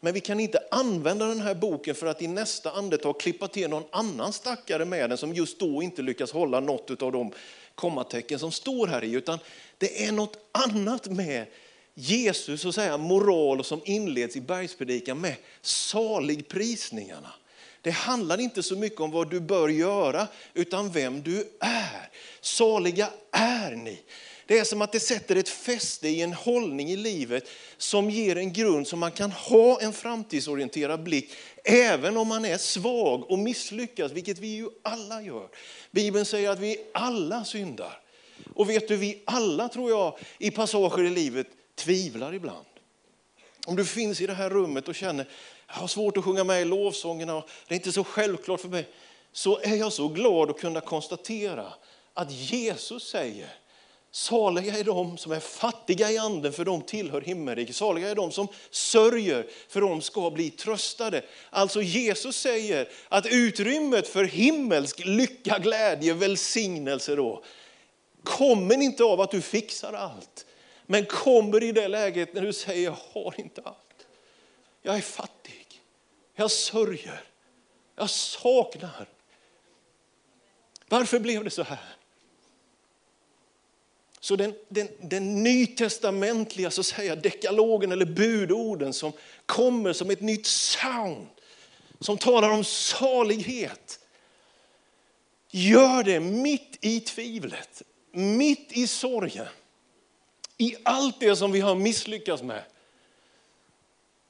Men 0.00 0.14
vi 0.14 0.20
kan 0.20 0.40
inte 0.40 0.58
använda 0.70 1.26
den 1.26 1.40
här 1.40 1.54
boken 1.54 1.94
för 1.94 2.06
att 2.06 2.22
i 2.22 2.28
nästa 2.28 2.70
andetag 2.70 3.20
klippa 3.20 3.48
till 3.48 3.70
någon 3.70 3.84
annan 3.92 4.32
stackare 4.32 4.84
med 4.84 5.10
den 5.10 5.18
som 5.18 5.34
just 5.34 5.58
då 5.58 5.82
inte 5.82 6.02
lyckas 6.02 6.32
hålla 6.32 6.60
något 6.60 7.02
av 7.02 7.12
de 7.12 7.32
kommatecken 7.74 8.38
som 8.38 8.52
står 8.52 8.86
här 8.86 9.04
i. 9.04 9.12
Utan 9.12 9.38
det 9.78 10.06
är 10.06 10.12
något 10.12 10.36
annat 10.52 11.06
med 11.06 11.46
Jesus 11.94 12.60
så 12.60 12.72
säga, 12.72 12.96
moral 12.96 13.64
som 13.64 13.80
inleds 13.84 14.36
i 14.36 14.40
bergspredikan 14.40 15.20
med 15.20 15.34
saligprisningarna. 15.60 17.32
Det 17.82 17.90
handlar 17.90 18.40
inte 18.40 18.62
så 18.62 18.76
mycket 18.76 19.00
om 19.00 19.10
vad 19.10 19.30
du 19.30 19.40
bör 19.40 19.68
göra, 19.68 20.28
utan 20.54 20.92
vem 20.92 21.22
du 21.22 21.52
är. 21.60 22.10
Saliga 22.40 23.10
är 23.30 23.70
ni. 23.70 24.02
Det 24.46 24.58
är 24.58 24.64
som 24.64 24.82
att 24.82 24.92
det 24.92 25.00
sätter 25.00 25.36
ett 25.36 25.48
fäste 25.48 26.08
i 26.08 26.22
en 26.22 26.32
hållning 26.32 26.90
i 26.90 26.96
livet 26.96 27.48
som 27.76 28.10
ger 28.10 28.36
en 28.36 28.52
grund 28.52 28.88
så 28.88 28.96
man 28.96 29.10
kan 29.10 29.30
ha 29.30 29.80
en 29.80 29.92
framtidsorienterad 29.92 31.02
blick 31.02 31.30
även 31.64 32.16
om 32.16 32.28
man 32.28 32.44
är 32.44 32.58
svag 32.58 33.30
och 33.30 33.38
misslyckas, 33.38 34.12
vilket 34.12 34.38
vi 34.38 34.46
ju 34.46 34.68
alla 34.82 35.22
gör. 35.22 35.48
Bibeln 35.90 36.24
säger 36.24 36.50
att 36.50 36.58
vi 36.58 36.78
alla 36.94 37.44
syndar. 37.44 38.00
Och 38.54 38.70
vet 38.70 38.88
du, 38.88 38.96
vi 38.96 39.22
alla 39.24 39.68
tror 39.68 39.90
jag 39.90 40.18
i 40.38 40.50
passager 40.50 41.04
i 41.04 41.10
livet 41.10 41.46
tvivlar 41.74 42.34
ibland. 42.34 42.66
Om 43.66 43.76
du 43.76 43.84
finns 43.84 44.20
i 44.20 44.26
det 44.26 44.34
här 44.34 44.50
rummet 44.50 44.88
och 44.88 44.94
känner, 44.94 45.28
jag 45.72 45.80
har 45.80 45.88
svårt 45.88 46.16
att 46.16 46.24
sjunga 46.24 46.44
med 46.44 46.62
i 46.62 46.64
lovsångerna 46.64 47.36
och 47.36 47.48
det 47.68 47.74
är 47.74 47.76
inte 47.76 47.92
så 47.92 48.04
självklart 48.04 48.60
för 48.60 48.68
mig. 48.68 48.88
Så 49.32 49.58
är 49.58 49.76
jag 49.76 49.92
så 49.92 50.08
glad 50.08 50.50
att 50.50 50.60
kunna 50.60 50.80
konstatera 50.80 51.72
att 52.14 52.32
Jesus 52.32 53.08
säger, 53.08 53.48
saliga 54.10 54.78
är 54.78 54.84
de 54.84 55.18
som 55.18 55.32
är 55.32 55.40
fattiga 55.40 56.10
i 56.10 56.18
anden 56.18 56.52
för 56.52 56.64
de 56.64 56.82
tillhör 56.82 57.20
himmelriket. 57.20 57.76
Saliga 57.76 58.10
är 58.10 58.14
de 58.14 58.32
som 58.32 58.48
sörjer 58.70 59.46
för 59.68 59.80
de 59.80 60.00
ska 60.00 60.30
bli 60.30 60.50
tröstade. 60.50 61.24
Alltså 61.50 61.82
Jesus 61.82 62.36
säger 62.36 62.88
att 63.08 63.26
utrymmet 63.26 64.08
för 64.08 64.24
himmelsk 64.24 65.04
lycka, 65.04 65.58
glädje, 65.58 66.14
välsignelse 66.14 67.16
då 67.16 67.44
kommer 68.24 68.82
inte 68.82 69.04
av 69.04 69.20
att 69.20 69.30
du 69.30 69.40
fixar 69.40 69.92
allt. 69.92 70.46
Men 70.86 71.06
kommer 71.06 71.62
i 71.62 71.72
det 71.72 71.88
läget 71.88 72.34
när 72.34 72.42
du 72.42 72.52
säger 72.52 72.84
jag 72.84 72.96
har 73.12 73.34
inte 73.40 73.62
allt. 73.64 74.06
Jag 74.82 74.96
är 74.96 75.00
fattig. 75.00 75.61
Jag 76.42 76.50
sörjer. 76.50 77.20
Jag 77.96 78.10
saknar. 78.10 79.08
Varför 80.88 81.18
blev 81.18 81.44
det 81.44 81.50
så 81.50 81.62
här? 81.62 81.96
Så 84.20 84.36
den, 84.36 84.54
den, 84.68 84.88
den 85.00 85.42
nytestamentliga 85.42 86.70
så 86.70 86.82
säga, 86.82 87.16
dekalogen 87.16 87.92
eller 87.92 88.04
budorden 88.04 88.92
som 88.92 89.12
kommer 89.46 89.92
som 89.92 90.10
ett 90.10 90.20
nytt 90.20 90.46
sound, 90.46 91.26
som 92.00 92.18
talar 92.18 92.50
om 92.50 92.64
salighet, 92.64 94.00
gör 95.50 96.02
det 96.02 96.20
mitt 96.20 96.78
i 96.80 97.00
tvivlet, 97.00 97.82
mitt 98.12 98.72
i 98.72 98.86
sorgen, 98.86 99.46
i 100.58 100.76
allt 100.82 101.20
det 101.20 101.36
som 101.36 101.52
vi 101.52 101.60
har 101.60 101.74
misslyckats 101.74 102.42
med. 102.42 102.64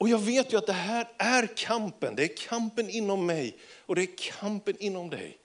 Och 0.03 0.09
jag 0.09 0.19
vet 0.19 0.53
ju 0.53 0.57
att 0.57 0.65
det 0.65 0.73
här 0.73 1.07
är 1.17 1.47
kampen. 1.57 2.15
Det 2.15 2.23
är 2.23 2.35
kampen 2.37 2.89
inom 2.89 3.25
mig 3.25 3.57
och 3.79 3.95
det 3.95 4.01
är 4.01 4.17
kampen 4.17 4.75
inom 4.79 5.09
dig. 5.09 5.37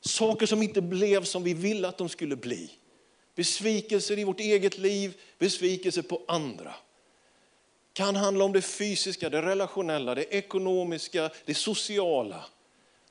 Saker 0.00 0.46
som 0.46 0.62
inte 0.62 0.80
blev 0.80 1.24
som 1.24 1.42
vi 1.42 1.54
ville 1.54 1.88
att 1.88 1.98
de 1.98 2.08
skulle 2.08 2.36
bli. 2.36 2.70
Besvikelser 3.34 4.18
i 4.18 4.24
vårt 4.24 4.40
eget 4.40 4.78
liv, 4.78 5.20
besvikelser 5.38 6.02
på 6.02 6.22
andra. 6.28 6.74
kan 7.92 8.16
handla 8.16 8.44
om 8.44 8.52
det 8.52 8.62
fysiska, 8.62 9.30
det 9.30 9.42
relationella, 9.42 10.14
det 10.14 10.34
ekonomiska, 10.34 11.30
det 11.44 11.54
sociala. 11.54 12.44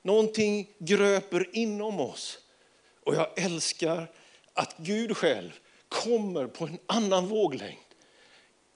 Någonting 0.02 0.70
gröper 0.78 1.50
inom 1.54 2.00
oss. 2.00 2.40
Och 3.04 3.16
jag 3.16 3.28
älskar 3.40 4.08
att 4.54 4.76
Gud 4.78 5.18
själv 5.18 5.60
kommer 5.88 6.48
på 6.48 6.66
en 6.66 6.78
annan 6.88 7.28
våglängd 7.28 7.87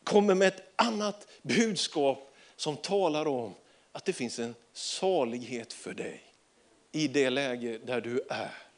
kommer 0.03 0.35
med 0.35 0.47
ett 0.47 0.63
annat 0.75 1.27
budskap 1.41 2.35
som 2.55 2.77
talar 2.77 3.27
om 3.27 3.53
att 3.91 4.05
det 4.05 4.13
finns 4.13 4.39
en 4.39 4.55
salighet 4.73 5.73
för 5.73 5.93
dig 5.93 6.23
i 6.91 7.07
det 7.07 7.29
läge 7.29 7.79
där 7.85 8.01
du 8.01 8.21
är. 8.29 8.70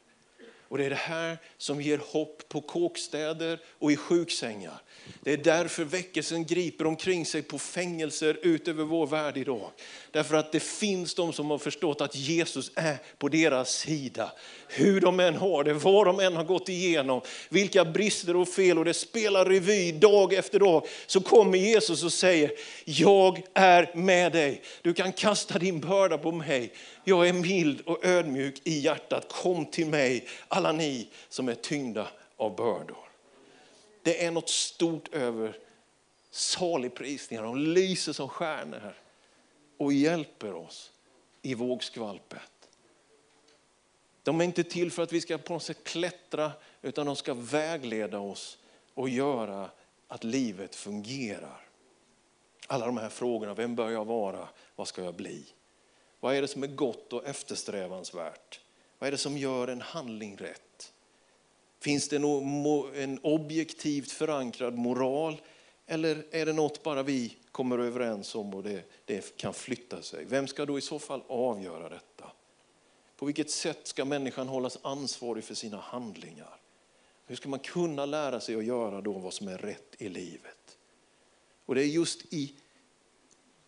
Och 0.74 0.78
Det 0.78 0.86
är 0.86 0.90
det 0.90 0.96
här 0.96 1.38
som 1.58 1.80
ger 1.80 1.98
hopp 1.98 2.48
på 2.48 2.60
kåkstäder 2.60 3.60
och 3.78 3.92
i 3.92 3.96
sjuksängar. 3.96 4.82
Det 5.20 5.32
är 5.32 5.36
därför 5.36 5.84
väckelsen 5.84 6.44
griper 6.44 6.86
omkring 6.86 7.26
sig 7.26 7.42
på 7.42 7.58
fängelser 7.58 8.38
ut 8.42 8.68
över 8.68 8.84
vår 8.84 9.06
värld 9.06 9.36
idag. 9.36 9.70
Därför 10.10 10.36
att 10.36 10.52
det 10.52 10.62
finns 10.62 11.14
de 11.14 11.32
som 11.32 11.50
har 11.50 11.58
förstått 11.58 12.00
att 12.00 12.16
Jesus 12.16 12.70
är 12.74 12.96
på 13.18 13.28
deras 13.28 13.70
sida. 13.70 14.32
Hur 14.68 15.00
de 15.00 15.20
än 15.20 15.34
har 15.34 15.64
det, 15.64 15.72
vad 15.72 16.06
de 16.06 16.20
än 16.20 16.36
har 16.36 16.44
gått 16.44 16.68
igenom, 16.68 17.20
vilka 17.48 17.84
brister 17.84 18.36
och 18.36 18.48
fel 18.48 18.78
och 18.78 18.84
det 18.84 18.94
spelar 18.94 19.44
revy 19.44 19.92
dag 19.92 20.34
efter 20.34 20.58
dag. 20.58 20.86
Så 21.06 21.20
kommer 21.20 21.58
Jesus 21.58 22.04
och 22.04 22.12
säger, 22.12 22.52
jag 22.84 23.42
är 23.54 23.90
med 23.94 24.32
dig. 24.32 24.62
Du 24.82 24.94
kan 24.94 25.12
kasta 25.12 25.58
din 25.58 25.80
börda 25.80 26.18
på 26.18 26.32
mig. 26.32 26.72
Jag 27.04 27.28
är 27.28 27.32
mild 27.32 27.80
och 27.80 28.04
ödmjuk 28.04 28.60
i 28.64 28.78
hjärtat. 28.78 29.32
Kom 29.32 29.66
till 29.66 29.86
mig, 29.86 30.28
alla 30.48 30.72
ni 30.72 31.08
som 31.28 31.48
är 31.48 31.54
tyngda 31.54 32.08
av 32.36 32.56
bördor. 32.56 33.08
Det 34.02 34.24
är 34.24 34.30
något 34.30 34.48
stort 34.48 35.14
över 35.14 35.58
saligprisningar. 36.30 37.42
De 37.42 37.58
lyser 37.58 38.12
som 38.12 38.28
stjärnor 38.28 38.94
och 39.76 39.92
hjälper 39.92 40.54
oss 40.54 40.92
i 41.42 41.54
vågskvalpet. 41.54 42.68
De 44.22 44.40
är 44.40 44.44
inte 44.44 44.64
till 44.64 44.90
för 44.90 45.02
att 45.02 45.12
vi 45.12 45.20
ska 45.20 45.38
på 45.38 45.52
något 45.52 45.62
sätt 45.62 45.84
klättra, 45.84 46.52
utan 46.82 47.06
de 47.06 47.16
ska 47.16 47.34
vägleda 47.34 48.18
oss 48.18 48.58
och 48.94 49.08
göra 49.08 49.70
att 50.08 50.24
livet 50.24 50.74
fungerar. 50.74 51.60
Alla 52.66 52.86
de 52.86 52.98
här 52.98 53.08
frågorna, 53.08 53.54
vem 53.54 53.74
bör 53.76 53.90
jag 53.90 54.04
vara, 54.04 54.48
vad 54.76 54.88
ska 54.88 55.04
jag 55.04 55.14
bli? 55.14 55.44
Vad 56.24 56.36
är 56.36 56.42
det 56.42 56.48
som 56.48 56.62
är 56.62 56.66
gott 56.66 57.12
och 57.12 57.26
eftersträvansvärt? 57.26 58.60
Vad 58.98 59.06
är 59.06 59.10
det 59.10 59.18
som 59.18 59.38
gör 59.38 59.68
en 59.68 59.80
handling 59.80 60.36
rätt? 60.36 60.92
Finns 61.80 62.08
det 62.08 62.16
en 62.96 63.18
objektivt 63.22 64.10
förankrad 64.10 64.78
moral 64.78 65.40
eller 65.86 66.26
är 66.30 66.46
det 66.46 66.52
något 66.52 66.82
bara 66.82 67.02
vi 67.02 67.36
kommer 67.52 67.78
överens 67.78 68.34
om 68.34 68.54
och 68.54 68.62
det, 68.62 68.82
det 69.04 69.36
kan 69.36 69.54
flytta 69.54 70.02
sig? 70.02 70.24
Vem 70.24 70.46
ska 70.46 70.66
då 70.66 70.78
i 70.78 70.80
så 70.80 70.98
fall 70.98 71.22
avgöra 71.28 71.88
detta? 71.88 72.32
På 73.16 73.26
vilket 73.26 73.50
sätt 73.50 73.86
ska 73.86 74.04
människan 74.04 74.48
hållas 74.48 74.78
ansvarig 74.82 75.44
för 75.44 75.54
sina 75.54 75.76
handlingar? 75.76 76.60
Hur 77.26 77.36
ska 77.36 77.48
man 77.48 77.58
kunna 77.58 78.06
lära 78.06 78.40
sig 78.40 78.54
att 78.54 78.64
göra 78.64 79.00
då 79.00 79.12
vad 79.12 79.32
som 79.32 79.48
är 79.48 79.58
rätt 79.58 79.94
i 79.98 80.08
livet? 80.08 80.78
Och 81.66 81.74
det 81.74 81.82
är 81.82 81.86
just 81.86 82.32
i 82.32 82.54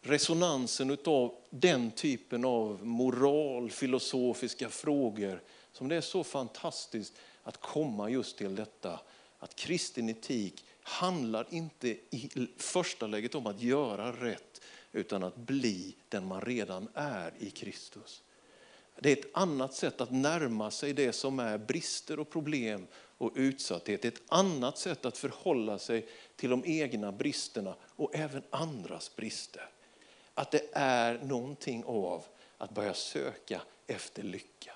resonansen 0.07 0.99
av 1.05 1.35
den 1.51 1.91
typen 1.91 2.45
av 2.45 2.87
moralfilosofiska 2.87 4.69
frågor 4.69 5.43
som 5.73 5.89
det 5.89 5.97
är 5.97 6.01
så 6.01 6.25
fantastiskt 6.25 7.15
att 7.43 7.61
komma 7.61 8.11
just 8.11 8.39
till 8.39 8.55
detta 8.55 9.01
att 9.39 9.57
kristen 9.57 10.09
etik 10.09 10.65
handlar 10.83 11.47
inte 11.51 11.89
i 11.89 12.49
första 12.57 13.07
läget 13.07 13.35
om 13.35 13.47
att 13.47 13.63
göra 13.63 14.13
rätt 14.13 14.61
utan 14.93 15.23
att 15.23 15.37
bli 15.37 15.97
den 16.09 16.27
man 16.27 16.41
redan 16.41 16.89
är 16.95 17.33
i 17.39 17.51
Kristus. 17.51 18.23
Det 19.01 19.13
är 19.13 19.17
ett 19.17 19.37
annat 19.37 19.75
sätt 19.75 20.01
att 20.01 20.11
närma 20.11 20.71
sig 20.71 20.93
det 20.93 21.13
som 21.13 21.39
är 21.39 21.59
brister 21.59 22.19
och 22.21 22.31
problem 22.31 22.87
och 22.95 23.33
utsatthet. 23.35 24.03
Det 24.03 24.09
är 24.09 24.13
Ett 24.13 24.23
annat 24.29 24.79
sätt 24.79 25.05
att 25.05 25.19
förhålla 25.19 25.79
sig 25.79 26.09
till 26.37 26.51
de 26.51 26.63
egna 26.67 27.13
bristerna 27.13 27.75
och 27.83 28.15
även 28.15 28.43
andras 28.51 29.17
brister. 29.17 29.71
Att 30.39 30.51
det 30.51 30.63
är 30.73 31.19
någonting 31.19 31.85
av 31.85 32.25
att 32.59 32.71
börja 32.71 32.95
söka 32.95 33.61
efter 33.87 34.23
lycka. 34.23 34.73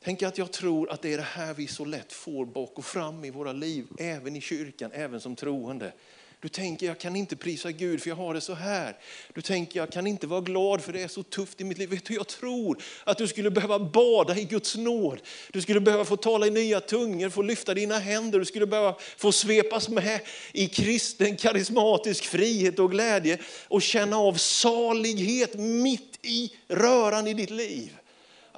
Tänk 0.00 0.22
att 0.22 0.38
jag 0.38 0.52
tror 0.52 0.90
att 0.90 1.02
det 1.02 1.12
är 1.12 1.16
det 1.16 1.22
här 1.22 1.54
vi 1.54 1.66
så 1.66 1.84
lätt 1.84 2.12
får 2.12 2.46
bak 2.46 2.78
och 2.78 2.84
fram 2.84 3.24
i 3.24 3.30
våra 3.30 3.52
liv, 3.52 3.86
även 3.98 4.36
i 4.36 4.40
kyrkan, 4.40 4.90
även 4.92 5.20
som 5.20 5.36
troende. 5.36 5.92
Du 6.40 6.48
tänker, 6.48 6.86
jag 6.86 6.98
kan 6.98 7.16
inte 7.16 7.36
prisa 7.36 7.72
Gud 7.72 8.02
för 8.02 8.10
jag 8.10 8.16
har 8.16 8.34
det 8.34 8.40
så 8.40 8.54
här. 8.54 8.96
Du 9.34 9.42
tänker, 9.42 9.80
jag 9.80 9.92
kan 9.92 10.06
inte 10.06 10.26
vara 10.26 10.40
glad 10.40 10.82
för 10.82 10.92
det 10.92 11.02
är 11.02 11.08
så 11.08 11.22
tufft 11.22 11.60
i 11.60 11.64
mitt 11.64 11.78
liv. 11.78 11.88
Vet 11.88 12.04
du, 12.04 12.14
jag 12.14 12.28
tror 12.28 12.82
att 13.04 13.18
du 13.18 13.28
skulle 13.28 13.50
behöva 13.50 13.78
bada 13.78 14.36
i 14.36 14.44
Guds 14.44 14.76
nåd. 14.76 15.20
Du 15.52 15.60
skulle 15.60 15.80
behöva 15.80 16.04
få 16.04 16.16
tala 16.16 16.46
i 16.46 16.50
nya 16.50 16.80
tungor, 16.80 17.28
få 17.28 17.42
lyfta 17.42 17.74
dina 17.74 17.98
händer. 17.98 18.38
Du 18.38 18.44
skulle 18.44 18.66
behöva 18.66 18.96
få 19.16 19.32
svepas 19.32 19.88
med 19.88 20.20
i 20.52 20.68
kristen 20.68 21.36
karismatisk 21.36 22.24
frihet 22.24 22.78
och 22.78 22.90
glädje 22.90 23.38
och 23.68 23.82
känna 23.82 24.16
av 24.16 24.34
salighet 24.34 25.54
mitt 25.54 26.18
i 26.22 26.52
röran 26.68 27.26
i 27.26 27.34
ditt 27.34 27.50
liv 27.50 27.90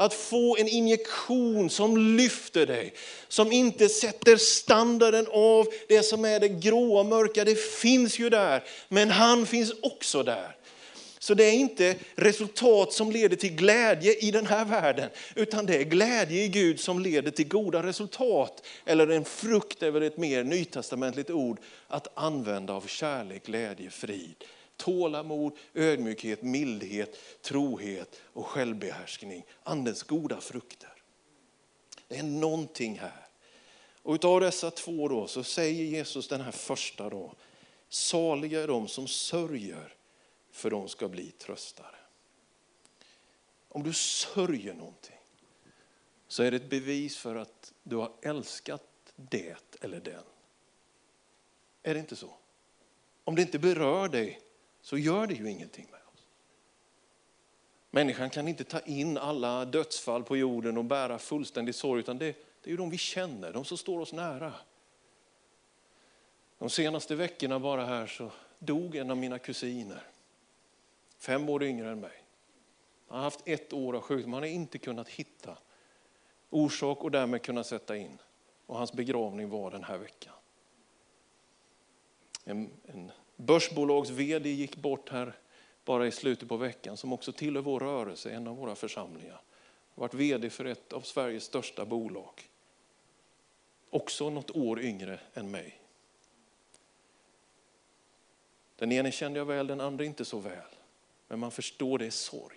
att 0.01 0.15
få 0.15 0.57
en 0.57 0.69
injektion 0.69 1.71
som 1.71 2.17
lyfter 2.17 2.67
dig, 2.67 2.95
som 3.29 3.53
inte 3.53 3.89
sätter 3.89 4.37
standarden 4.37 5.27
av 5.33 5.67
det 5.89 6.03
som 6.03 6.25
är 6.25 6.41
det 6.41 6.49
gråa 6.49 7.03
mörka. 7.03 7.45
Det 7.45 7.61
finns 7.61 8.19
ju 8.19 8.31
där, 8.31 8.65
men 8.89 9.11
han 9.11 9.47
finns 9.47 9.73
också 9.83 10.23
där. 10.23 10.57
Så 11.19 11.35
det 11.35 11.45
är 11.45 11.53
inte 11.53 11.95
resultat 12.15 12.93
som 12.93 13.11
leder 13.13 13.37
till 13.37 13.57
glädje 13.57 14.15
i 14.15 14.31
den 14.31 14.47
här 14.47 14.65
världen, 14.65 15.11
utan 15.35 15.67
det 15.67 15.77
är 15.77 15.85
glädje 15.85 16.45
i 16.45 16.49
Gud 16.49 16.81
som 16.81 17.01
leder 17.01 17.31
till 17.31 17.49
goda 17.49 17.83
resultat. 17.83 18.67
Eller 18.87 19.09
en 19.09 19.25
frukt 19.25 19.83
över 19.83 20.01
ett 20.01 20.17
mer 20.17 20.45
nytestamentligt 20.45 21.31
ord 21.31 21.59
att 21.89 22.09
använda 22.15 22.73
av 22.73 22.87
kärlek, 22.87 23.47
glädje, 23.47 23.91
frid 23.91 24.45
tålamod, 24.81 25.53
ödmjukhet, 25.75 26.43
mildhet, 26.43 27.19
trohet 27.43 28.21
och 28.23 28.47
självbehärskning. 28.47 29.45
Andens 29.63 30.03
goda 30.03 30.41
frukter. 30.41 30.93
Det 32.09 32.19
är 32.19 32.23
någonting 32.23 32.99
här. 32.99 33.27
Och 34.03 34.15
utav 34.15 34.41
dessa 34.41 34.71
två 34.71 35.09
då 35.09 35.27
så 35.27 35.45
säger 35.45 35.85
Jesus 35.85 36.29
den 36.29 36.41
här 36.41 36.53
första 36.53 37.11
då, 37.11 37.35
saliga 37.89 38.63
är 38.63 38.69
de 38.69 38.89
som 38.89 39.09
sörjer 39.09 39.95
för 40.51 40.71
de 40.71 40.89
ska 40.89 41.09
bli 41.09 41.31
tröstare. 41.31 41.97
Om 43.69 43.83
du 43.83 43.93
sörjer 43.93 44.75
någonting 44.75 45.21
så 46.29 46.43
är 46.43 46.51
det 46.51 46.57
ett 46.57 46.71
bevis 46.71 47.17
för 47.17 47.37
att 47.37 47.73
du 47.83 47.97
har 47.97 48.13
älskat 48.23 48.83
det 49.17 49.75
eller 49.81 50.01
den. 50.01 50.23
Är 51.83 51.95
det 51.95 52.01
inte 52.01 52.17
så? 52.17 52.35
Om 53.25 53.35
det 53.35 53.43
inte 53.43 53.59
berör 53.59 54.09
dig 54.09 54.41
så 54.83 54.99
gör 54.99 55.27
det 55.27 55.35
ju 55.35 55.51
ingenting 55.51 55.87
med 55.91 56.01
oss. 56.15 56.27
Människan 57.91 58.31
kan 58.31 58.49
inte 58.49 58.65
ta 58.65 58.81
in 58.81 59.19
alla 59.19 59.65
dödsfall 59.65 60.25
på 60.25 60.37
jorden 60.37 60.79
och 60.79 60.85
bära 60.85 61.19
fullständig 61.19 61.75
sorg, 61.75 62.01
utan 62.01 62.19
det, 62.19 62.27
det 62.63 62.69
är 62.69 62.71
ju 62.71 62.77
de 62.77 62.91
vi 62.91 62.99
känner, 62.99 63.53
de 63.53 63.65
som 63.65 63.79
står 63.79 64.01
oss 64.01 64.13
nära. 64.13 64.53
De 66.59 66.71
senaste 66.71 67.15
veckorna 67.15 67.61
bara 67.61 67.85
här 67.85 68.07
så 68.07 68.31
dog 68.59 68.97
en 68.97 69.11
av 69.11 69.17
mina 69.17 69.39
kusiner. 69.39 70.03
Fem 71.19 71.49
år 71.49 71.63
yngre 71.63 71.91
än 71.91 72.01
mig. 72.01 72.25
Han 73.09 73.17
har 73.17 73.25
haft 73.25 73.41
ett 73.45 73.73
år 73.73 73.97
av 73.97 74.01
sjukdom, 74.01 74.33
han 74.33 74.43
har 74.43 74.49
inte 74.49 74.79
kunnat 74.79 75.09
hitta 75.09 75.59
orsak 76.51 77.05
och 77.05 77.11
därmed 77.11 77.43
kunna 77.43 77.65
sätta 77.65 77.97
in. 77.97 78.19
Och 78.67 78.77
hans 78.77 78.93
begravning 78.93 79.49
var 79.49 79.71
den 79.71 79.85
här 79.85 79.99
veckan. 79.99 80.35
En, 82.45 82.71
en 82.87 83.13
börsbolags 83.41 84.11
vd 84.11 84.51
gick 84.51 84.77
bort 84.77 85.09
här 85.09 85.37
bara 85.85 86.07
i 86.07 86.11
slutet 86.11 86.49
på 86.49 86.57
veckan 86.57 86.97
som 86.97 87.13
också 87.13 87.33
tillhör 87.33 87.63
vår 87.63 87.81
rörelse, 87.81 88.31
en 88.31 88.47
av 88.47 88.57
våra 88.57 88.75
församlingar. 88.75 89.41
Varit 89.95 90.15
vd 90.15 90.51
för 90.51 90.65
ett 90.65 90.93
av 90.93 91.01
Sveriges 91.01 91.45
största 91.45 91.85
bolag. 91.85 92.51
Också 93.91 94.31
något 94.31 94.51
år 94.51 94.81
yngre 94.81 95.21
än 95.35 95.51
mig. 95.51 95.81
Den 98.77 98.93
ene 98.93 99.13
kände 99.13 99.39
jag 99.39 99.47
väl, 99.47 99.67
den 99.67 99.81
andra 99.81 100.05
inte 100.05 100.25
så 100.25 100.39
väl. 100.39 100.75
Men 101.29 101.39
man 101.39 101.51
förstår 101.51 101.99
det 101.99 102.07
är 102.07 102.11
sorg. 102.11 102.57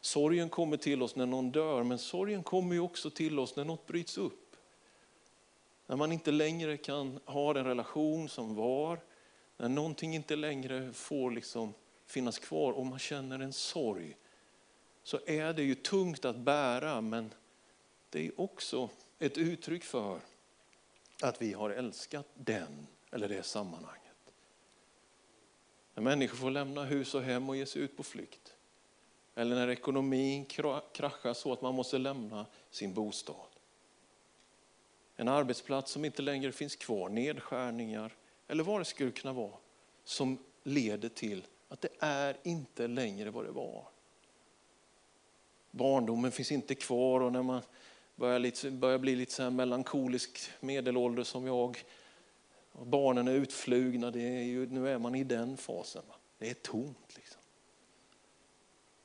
Sorgen 0.00 0.48
kommer 0.48 0.76
till 0.76 1.02
oss 1.02 1.16
när 1.16 1.26
någon 1.26 1.50
dör, 1.50 1.82
men 1.82 1.98
sorgen 1.98 2.42
kommer 2.42 2.80
också 2.80 3.10
till 3.10 3.38
oss 3.38 3.56
när 3.56 3.64
något 3.64 3.86
bryts 3.86 4.18
upp. 4.18 4.56
När 5.86 5.96
man 5.96 6.12
inte 6.12 6.30
längre 6.30 6.76
kan 6.76 7.20
ha 7.24 7.52
den 7.52 7.64
relation 7.64 8.28
som 8.28 8.54
var, 8.54 9.00
när 9.58 9.68
någonting 9.68 10.14
inte 10.14 10.36
längre 10.36 10.92
får 10.92 11.30
liksom 11.30 11.74
finnas 12.06 12.38
kvar 12.38 12.72
och 12.72 12.86
man 12.86 12.98
känner 12.98 13.38
en 13.38 13.52
sorg 13.52 14.16
så 15.02 15.20
är 15.26 15.52
det 15.52 15.62
ju 15.62 15.74
tungt 15.74 16.24
att 16.24 16.36
bära 16.36 17.00
men 17.00 17.34
det 18.10 18.26
är 18.26 18.40
också 18.40 18.90
ett 19.18 19.38
uttryck 19.38 19.84
för 19.84 20.20
att 21.22 21.42
vi 21.42 21.52
har 21.52 21.70
älskat 21.70 22.26
den 22.34 22.86
eller 23.10 23.28
det 23.28 23.42
sammanhanget. 23.42 24.02
När 25.94 26.02
människor 26.02 26.36
får 26.36 26.50
lämna 26.50 26.84
hus 26.84 27.14
och 27.14 27.22
hem 27.22 27.48
och 27.48 27.56
ge 27.56 27.66
sig 27.66 27.82
ut 27.82 27.96
på 27.96 28.02
flykt. 28.02 28.54
Eller 29.34 29.56
när 29.56 29.68
ekonomin 29.68 30.44
kraschar 30.92 31.34
så 31.34 31.52
att 31.52 31.62
man 31.62 31.74
måste 31.74 31.98
lämna 31.98 32.46
sin 32.70 32.94
bostad. 32.94 33.36
En 35.16 35.28
arbetsplats 35.28 35.92
som 35.92 36.04
inte 36.04 36.22
längre 36.22 36.52
finns 36.52 36.76
kvar, 36.76 37.08
nedskärningar, 37.08 38.14
eller 38.48 38.64
vad 38.64 38.80
det 38.80 38.84
skulle 38.84 39.10
kunna 39.10 39.32
vara, 39.32 39.56
som 40.04 40.38
leder 40.62 41.08
till 41.08 41.46
att 41.68 41.80
det 41.80 41.88
är 41.98 42.36
inte 42.42 42.86
längre 42.86 43.30
vad 43.30 43.44
det 43.44 43.50
var. 43.50 43.88
Barndomen 45.70 46.32
finns 46.32 46.52
inte 46.52 46.74
kvar 46.74 47.20
och 47.20 47.32
när 47.32 47.42
man 47.42 47.62
börjar, 48.16 48.38
lite, 48.38 48.70
börjar 48.70 48.98
bli 48.98 49.16
lite 49.16 49.32
så 49.32 49.42
här 49.42 49.50
melankolisk 49.50 50.40
medelålder 50.60 51.24
som 51.24 51.46
jag, 51.46 51.84
och 52.72 52.86
barnen 52.86 53.28
är 53.28 53.32
utflugna, 53.32 54.10
det 54.10 54.22
är 54.22 54.42
ju, 54.42 54.66
nu 54.66 54.88
är 54.88 54.98
man 54.98 55.14
i 55.14 55.24
den 55.24 55.56
fasen. 55.56 56.02
Det 56.38 56.50
är 56.50 56.54
tomt. 56.54 57.16
Liksom. 57.16 57.40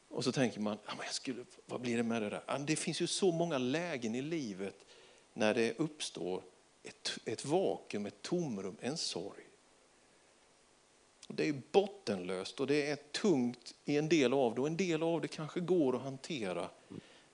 Och 0.10 0.24
så 0.24 0.32
tänker 0.32 0.60
man, 0.60 0.78
ja, 0.86 0.94
men 0.98 1.06
jag 1.06 1.14
skulle, 1.14 1.46
vad 1.66 1.82
blir 1.82 1.98
det 1.98 2.04
med 2.04 2.22
det 2.22 2.30
där? 2.30 2.60
Det 2.60 2.76
finns 2.76 3.02
ju 3.02 3.08
så 3.08 3.32
många 3.32 3.58
lägen 3.58 4.16
i 4.16 4.22
livet 4.22 4.86
när 5.34 5.54
det 5.54 5.80
uppstår 5.80 6.44
ett, 6.84 7.18
ett 7.26 7.46
vakuum, 7.46 8.06
ett 8.06 8.22
tomrum, 8.22 8.78
en 8.82 8.98
sorg. 8.98 9.44
Det 11.28 11.50
är 11.50 11.62
bottenlöst 11.72 12.60
och 12.60 12.68
det 12.68 12.90
är 12.90 12.96
tungt 12.96 13.76
i 13.86 13.98
en 13.98 14.10
del 14.10 14.34
av 14.34 14.56
det 14.56 14.62
och 14.62 14.68
en 14.68 14.78
del 14.78 15.04
av 15.04 15.22
det 15.22 15.28
kanske 15.28 15.60
går 15.60 15.96
att 15.96 16.02
hantera. 16.02 16.70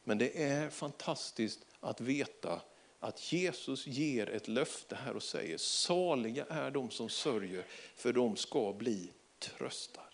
Men 0.04 0.18
det 0.18 0.44
är 0.44 0.70
fantastiskt 0.70 1.66
att 1.80 2.02
veta 2.02 2.62
att 3.00 3.34
Jesus 3.34 3.88
ger 3.88 4.30
ett 4.30 4.48
löfte 4.48 4.96
här 4.96 5.16
och 5.16 5.24
säger 5.24 5.58
saliga 5.58 6.46
är 6.46 6.72
de 6.72 6.90
som 6.90 7.10
sörjer 7.10 7.66
för 7.96 8.14
de 8.14 8.36
ska 8.36 8.74
bli 8.74 9.12
tröstade. 9.40 10.06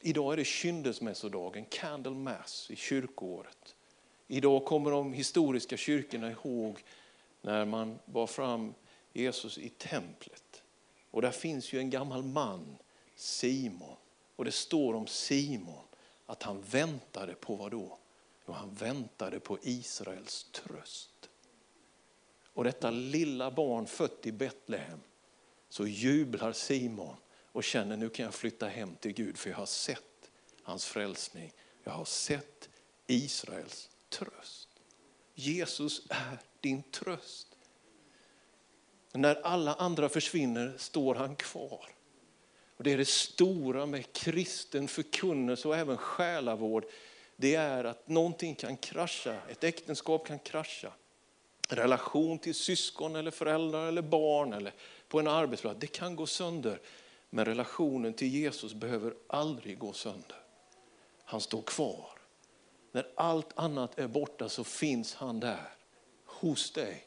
Idag 0.00 0.32
är 0.32 0.36
det 0.36 0.44
kyndelsmässodagen, 0.44 1.64
candle 1.64 2.12
mass 2.12 2.70
i 2.70 2.76
kyrkoåret. 2.76 3.74
Idag 4.32 4.64
kommer 4.64 4.90
de 4.90 5.12
historiska 5.12 5.76
kyrkorna 5.76 6.30
ihåg 6.30 6.84
när 7.40 7.64
man 7.64 7.98
bar 8.04 8.26
fram 8.26 8.74
Jesus 9.12 9.58
i 9.58 9.68
templet. 9.68 10.62
Och 11.10 11.22
där 11.22 11.30
finns 11.30 11.72
ju 11.72 11.78
en 11.78 11.90
gammal 11.90 12.22
man, 12.22 12.76
Simon. 13.14 13.96
Och 14.36 14.44
det 14.44 14.52
står 14.52 14.94
om 14.94 15.06
Simon 15.06 15.84
att 16.26 16.42
han 16.42 16.62
väntade 16.62 17.34
på 17.34 17.54
vad 17.54 17.70
då? 17.70 17.98
Jo, 18.46 18.52
han 18.52 18.74
väntade 18.74 19.40
på 19.40 19.58
Israels 19.62 20.46
tröst. 20.52 21.28
Och 22.54 22.64
detta 22.64 22.90
lilla 22.90 23.50
barn 23.50 23.86
fött 23.86 24.26
i 24.26 24.32
Betlehem, 24.32 25.00
så 25.68 25.86
jublar 25.86 26.52
Simon 26.52 27.16
och 27.52 27.64
känner 27.64 27.96
nu 27.96 28.08
kan 28.08 28.24
jag 28.24 28.34
flytta 28.34 28.68
hem 28.68 28.96
till 28.96 29.12
Gud 29.12 29.36
för 29.36 29.50
jag 29.50 29.56
har 29.56 29.66
sett 29.66 30.30
hans 30.62 30.84
frälsning. 30.84 31.52
Jag 31.84 31.92
har 31.92 32.04
sett 32.04 32.68
Israels 33.06 33.88
tröst. 34.12 34.68
Jesus 35.34 36.02
är 36.10 36.38
din 36.60 36.82
tröst. 36.82 37.46
När 39.12 39.34
alla 39.34 39.74
andra 39.74 40.08
försvinner 40.08 40.74
står 40.78 41.14
han 41.14 41.36
kvar. 41.36 41.88
Och 42.76 42.84
Det 42.84 42.92
är 42.92 42.98
det 42.98 43.08
stora 43.08 43.86
med 43.86 44.12
kristen 44.12 44.88
förkunnelse 44.88 45.68
och 45.68 45.76
även 45.76 45.96
själavård. 45.96 46.84
Det 47.36 47.54
är 47.54 47.84
att 47.84 48.08
någonting 48.08 48.54
kan 48.54 48.76
krascha, 48.76 49.36
ett 49.48 49.64
äktenskap 49.64 50.26
kan 50.26 50.38
krascha. 50.38 50.92
En 51.68 51.76
relation 51.76 52.38
till 52.38 52.54
syskon, 52.54 53.16
eller 53.16 53.30
föräldrar 53.30 53.88
eller 53.88 54.02
barn 54.02 54.52
eller 54.52 54.72
på 55.08 55.20
en 55.20 55.28
arbetsplats, 55.28 55.80
det 55.80 55.86
kan 55.86 56.16
gå 56.16 56.26
sönder. 56.26 56.80
Men 57.30 57.44
relationen 57.44 58.14
till 58.14 58.28
Jesus 58.28 58.74
behöver 58.74 59.14
aldrig 59.26 59.78
gå 59.78 59.92
sönder. 59.92 60.42
Han 61.24 61.40
står 61.40 61.62
kvar. 61.62 62.11
När 62.92 63.08
allt 63.14 63.58
annat 63.58 63.98
är 63.98 64.08
borta 64.08 64.48
så 64.48 64.64
finns 64.64 65.14
han 65.14 65.40
där, 65.40 65.74
hos 66.24 66.72
dig. 66.72 67.06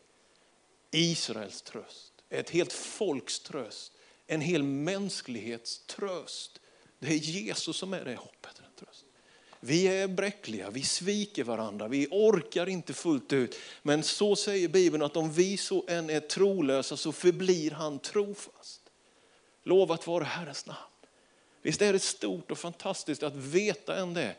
Israels 0.91 1.61
tröst, 1.61 2.13
ett 2.29 2.49
helt 2.49 2.73
folks 2.73 3.39
tröst, 3.39 3.91
en 4.27 4.41
hel 4.41 4.63
mänsklighets 4.63 5.85
tröst. 5.87 6.59
Det 6.99 7.07
är 7.07 7.17
Jesus 7.17 7.77
som 7.77 7.93
är 7.93 8.05
det 8.05 8.15
hoppet. 8.15 8.55
Den 8.55 8.85
tröst. 8.85 9.05
Vi 9.59 9.87
är 9.87 10.07
bräckliga, 10.07 10.69
vi 10.69 10.83
sviker 10.83 11.43
varandra, 11.43 11.87
vi 11.87 12.07
orkar 12.11 12.69
inte 12.69 12.93
fullt 12.93 13.33
ut. 13.33 13.55
Men 13.81 14.03
så 14.03 14.35
säger 14.35 14.67
Bibeln 14.67 15.03
att 15.03 15.17
om 15.17 15.31
vi 15.31 15.57
så 15.57 15.85
än 15.87 16.09
är 16.09 16.19
trolösa 16.19 16.97
så 16.97 17.11
förblir 17.11 17.71
han 17.71 17.99
trofast. 17.99 18.81
Lovat 19.63 20.07
vare 20.07 20.23
Herrens 20.23 20.65
namn. 20.65 20.79
Visst 21.61 21.81
är 21.81 21.93
det 21.93 21.99
stort 21.99 22.51
och 22.51 22.57
fantastiskt 22.57 23.23
att 23.23 23.35
veta 23.35 23.95
än 23.97 24.13
det, 24.13 24.35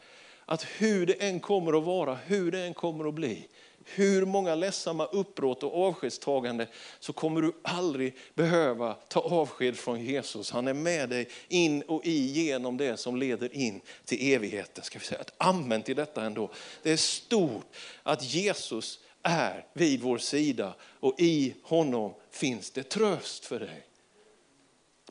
att 0.47 0.67
hur 0.79 1.07
det 1.07 1.13
än 1.13 1.41
kommer 1.41 1.79
att 1.79 1.85
vara, 1.85 2.15
hur 2.15 2.51
det 2.51 2.61
än 2.61 2.75
kommer 2.75 3.09
att 3.09 3.15
bli, 3.15 3.49
hur 3.85 4.27
många 4.27 4.55
ledsamma 4.55 5.07
uppbrott 5.07 5.63
och 5.63 5.87
avskedstagande 5.87 6.69
så 7.01 7.13
kommer 7.13 7.43
du 7.43 7.53
aldrig 7.63 8.17
behöva 8.35 8.95
ta 8.95 9.21
avsked 9.21 9.77
från 9.77 10.05
Jesus. 10.05 10.51
Han 10.51 10.69
är 10.69 10.75
med 10.75 11.09
dig 11.09 11.29
in 11.49 11.83
och 11.83 12.07
igenom 12.07 12.77
det 12.77 12.97
som 12.97 13.17
leder 13.17 13.57
in 13.57 13.81
till 14.05 14.35
evigheten. 14.35 14.85
Ska 14.85 14.99
vi 14.99 15.05
säga 15.05 15.21
ett 15.21 15.35
amen 15.39 15.83
till 15.83 15.97
detta 15.97 16.25
ändå. 16.25 16.51
Det 16.83 16.93
är 16.93 16.97
stort 16.97 17.67
att 18.03 18.35
Jesus 18.35 19.01
är 19.23 19.67
vid 19.73 20.01
vår 20.01 20.19
sida 20.19 20.75
och 20.83 21.15
i 21.19 21.55
honom 21.63 22.15
finns 22.31 22.71
det 22.71 22.83
tröst 22.83 23.45
för 23.45 23.61
dig. 23.61 23.87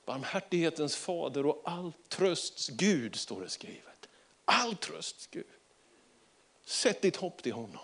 Barmhärtighetens 0.05 0.95
fader 0.95 1.45
och 1.45 1.61
all 1.65 1.91
trösts 2.09 2.69
Gud 2.69 3.15
står 3.15 3.41
det 3.41 3.49
skrivet. 3.49 3.84
All 4.45 4.75
tröst, 4.75 5.27
Gud. 5.31 5.45
Sätt 6.65 7.01
ditt 7.01 7.15
hopp 7.15 7.43
till 7.43 7.53
honom. 7.53 7.81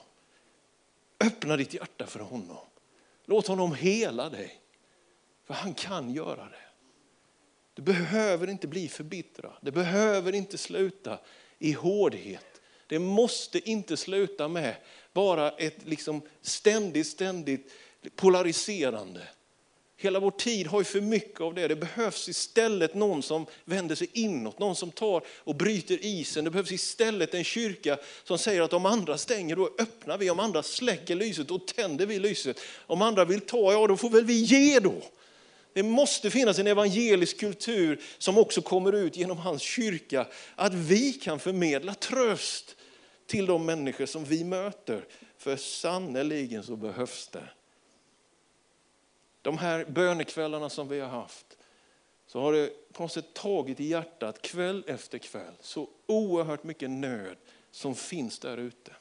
Öppna 1.20 1.58
ditt 1.58 1.74
hjärta 1.74 2.06
för 2.06 2.20
honom. 2.20 2.66
Låt 3.26 3.48
honom 3.48 3.76
hela 3.76 4.30
dig. 4.30 4.62
För 5.46 5.54
han 5.54 5.74
kan 5.74 6.14
göra 6.14 6.46
det. 6.46 6.66
Du 7.74 7.82
behöver 7.82 8.50
inte 8.50 8.68
bli 8.68 8.88
förbittrad. 8.88 9.58
Det 9.62 9.72
behöver 9.72 10.36
inte 10.36 10.58
sluta 10.58 11.20
i 11.60 11.72
hårdhet. 11.72 12.62
Det 12.88 13.00
måste 13.00 13.70
inte 13.70 13.98
sluta 13.98 14.48
med 14.48 14.76
bara 15.14 15.52
ett 15.52 15.86
liksom 15.86 16.22
ständigt, 16.42 17.08
ständigt 17.08 17.74
polariserande. 18.16 19.28
Hela 20.02 20.20
vår 20.20 20.32
tid 20.32 20.68
har 20.68 20.80
ju 20.80 20.86
för 20.86 21.02
mycket 21.02 21.42
av 21.42 21.54
det. 21.54 21.68
Det 21.68 21.76
behövs 21.76 22.30
istället 22.30 22.94
någon 22.94 23.24
som 23.24 23.46
vänder 23.66 23.96
sig 23.96 24.10
inåt, 24.14 24.60
någon 24.60 24.76
som 24.76 24.92
tar 24.92 25.24
och 25.28 25.56
bryter 25.56 26.06
isen. 26.06 26.44
Det 26.44 26.52
behövs 26.52 26.72
istället 26.72 27.34
en 27.34 27.44
kyrka 27.44 27.98
som 28.24 28.38
säger 28.38 28.62
att 28.62 28.74
om 28.74 28.86
andra 28.86 29.18
stänger, 29.18 29.56
då 29.56 29.70
öppnar 29.80 30.18
vi. 30.18 30.30
Om 30.30 30.40
andra 30.40 30.64
släcker 30.64 31.16
lyset, 31.16 31.48
då 31.48 31.60
tänder 31.60 32.06
vi 32.06 32.20
lyset. 32.20 32.60
Om 32.88 33.02
andra 33.02 33.26
vill 33.26 33.42
ta, 33.42 33.74
ja 33.74 33.88
då 33.88 33.98
får 33.98 34.10
väl 34.10 34.26
vi 34.26 34.42
ge 34.42 34.80
då. 34.80 34.96
Det 35.74 35.84
måste 35.84 36.30
finnas 36.30 36.60
en 36.60 36.68
evangelisk 36.68 37.40
kultur 37.40 38.02
som 38.18 38.38
också 38.38 38.62
kommer 38.62 38.94
ut 38.94 39.18
genom 39.18 39.38
hans 39.38 39.62
kyrka. 39.62 40.28
Att 40.56 40.74
vi 40.74 41.14
kan 41.14 41.40
förmedla 41.40 41.94
tröst 41.94 42.76
till 43.28 43.46
de 43.46 43.66
människor 43.66 44.06
som 44.06 44.26
vi 44.26 44.44
möter. 44.44 45.06
För 45.38 45.56
sannerligen 45.56 46.64
så 46.64 46.76
behövs 46.76 47.28
det. 47.28 47.48
De 49.42 49.58
här 49.58 49.86
bönekvällarna 49.86 50.70
som 50.70 50.88
vi 50.88 51.00
har 51.00 51.10
haft, 51.10 51.58
så 52.28 52.42
har 52.42 52.54
det 52.54 52.94
på 52.94 53.04
något 53.04 53.12
sätt 53.12 53.34
tagit 53.34 53.80
i 53.80 53.84
hjärtat 53.84 54.42
kväll 54.42 54.84
efter 54.88 55.18
kväll. 55.18 55.54
Så 55.60 55.90
oerhört 56.06 56.64
mycket 56.64 56.90
nöd 56.90 57.38
som 57.72 57.96
finns 57.96 58.40
där 58.40 58.58
ute. 58.58 58.92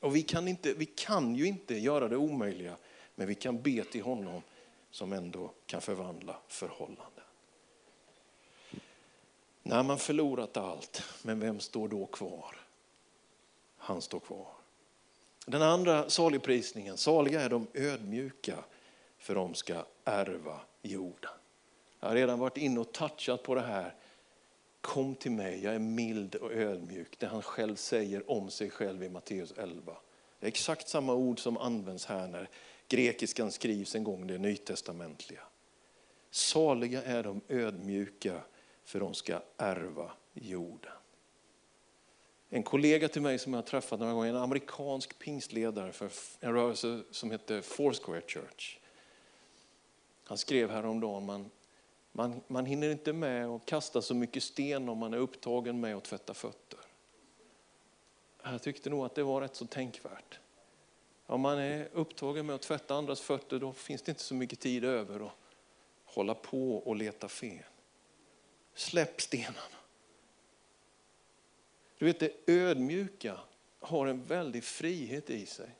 Och 0.00 0.16
vi 0.16 0.22
kan, 0.22 0.48
inte, 0.48 0.72
vi 0.72 0.86
kan 0.86 1.34
ju 1.34 1.46
inte 1.46 1.74
göra 1.74 2.08
det 2.08 2.16
omöjliga, 2.16 2.76
men 3.14 3.26
vi 3.26 3.34
kan 3.34 3.62
be 3.62 3.84
till 3.84 4.02
honom 4.02 4.42
som 4.90 5.12
ändå 5.12 5.50
kan 5.66 5.80
förvandla 5.80 6.36
förhållanden. 6.48 7.24
När 9.62 9.82
man 9.82 9.98
förlorat 9.98 10.56
allt, 10.56 11.02
men 11.22 11.40
vem 11.40 11.60
står 11.60 11.88
då 11.88 12.06
kvar? 12.06 12.56
Han 13.76 14.02
står 14.02 14.20
kvar. 14.20 14.48
Den 15.46 15.62
andra 15.62 16.10
saligprisningen, 16.10 16.96
saliga 16.96 17.40
är 17.40 17.48
de 17.48 17.66
ödmjuka, 17.74 18.64
för 19.24 19.34
de 19.34 19.54
ska 19.54 19.84
ärva 20.04 20.60
jorden. 20.82 21.30
Jag 22.00 22.08
har 22.08 22.14
redan 22.14 22.38
varit 22.38 22.56
inne 22.56 22.80
och 22.80 22.92
touchat 22.92 23.42
på 23.42 23.54
det 23.54 23.60
här. 23.60 23.94
Kom 24.80 25.14
till 25.14 25.30
mig, 25.30 25.64
jag 25.64 25.74
är 25.74 25.78
mild 25.78 26.34
och 26.34 26.52
ödmjuk. 26.52 27.18
Det 27.18 27.26
han 27.26 27.42
själv 27.42 27.76
säger 27.76 28.30
om 28.30 28.50
sig 28.50 28.70
själv 28.70 29.02
i 29.02 29.08
Matteus 29.08 29.52
11. 29.56 29.96
Det 30.40 30.46
är 30.46 30.48
exakt 30.48 30.88
samma 30.88 31.14
ord 31.14 31.40
som 31.40 31.56
används 31.56 32.06
här 32.06 32.28
när 32.28 32.48
grekiskan 32.88 33.50
skrivs 33.50 33.94
en 33.94 34.04
gång, 34.04 34.26
det 34.26 34.38
nytestamentliga. 34.38 35.42
Saliga 36.30 37.02
är 37.02 37.22
de 37.22 37.40
ödmjuka, 37.48 38.40
för 38.84 39.00
de 39.00 39.14
ska 39.14 39.40
ärva 39.56 40.12
jorden. 40.32 40.92
En 42.48 42.62
kollega 42.62 43.08
till 43.08 43.22
mig 43.22 43.38
som 43.38 43.52
jag 43.52 43.58
har 43.58 43.66
träffat 43.66 44.00
några 44.00 44.12
gånger, 44.12 44.30
en 44.30 44.36
amerikansk 44.36 45.18
pingstledare 45.18 45.92
för 45.92 46.10
en 46.40 46.52
rörelse 46.52 47.02
som 47.10 47.30
heter 47.30 47.60
Foursquare 47.60 48.22
Church. 48.26 48.78
Han 50.24 50.38
skrev 50.38 50.70
häromdagen, 50.70 51.26
man, 51.26 51.50
man, 52.12 52.40
man 52.46 52.66
hinner 52.66 52.90
inte 52.90 53.12
med 53.12 53.46
att 53.46 53.66
kasta 53.66 54.02
så 54.02 54.14
mycket 54.14 54.42
sten 54.42 54.88
om 54.88 54.98
man 54.98 55.14
är 55.14 55.18
upptagen 55.18 55.80
med 55.80 55.96
att 55.96 56.04
tvätta 56.04 56.34
fötter. 56.34 56.80
Jag 58.42 58.62
tyckte 58.62 58.90
nog 58.90 59.04
att 59.04 59.14
det 59.14 59.22
var 59.22 59.40
rätt 59.40 59.56
så 59.56 59.66
tänkvärt. 59.66 60.38
Om 61.26 61.40
man 61.40 61.58
är 61.58 61.88
upptagen 61.92 62.46
med 62.46 62.54
att 62.54 62.62
tvätta 62.62 62.94
andras 62.94 63.20
fötter 63.20 63.58
då 63.58 63.72
finns 63.72 64.02
det 64.02 64.10
inte 64.10 64.22
så 64.22 64.34
mycket 64.34 64.60
tid 64.60 64.84
över 64.84 65.26
att 65.26 65.32
hålla 66.04 66.34
på 66.34 66.76
och 66.76 66.96
leta 66.96 67.28
fel. 67.28 67.64
Släpp 68.74 69.20
stenarna. 69.20 69.76
Du 71.98 72.04
vet 72.04 72.20
det 72.20 72.32
ödmjuka 72.46 73.38
har 73.80 74.06
en 74.06 74.24
väldig 74.24 74.64
frihet 74.64 75.30
i 75.30 75.46
sig. 75.46 75.70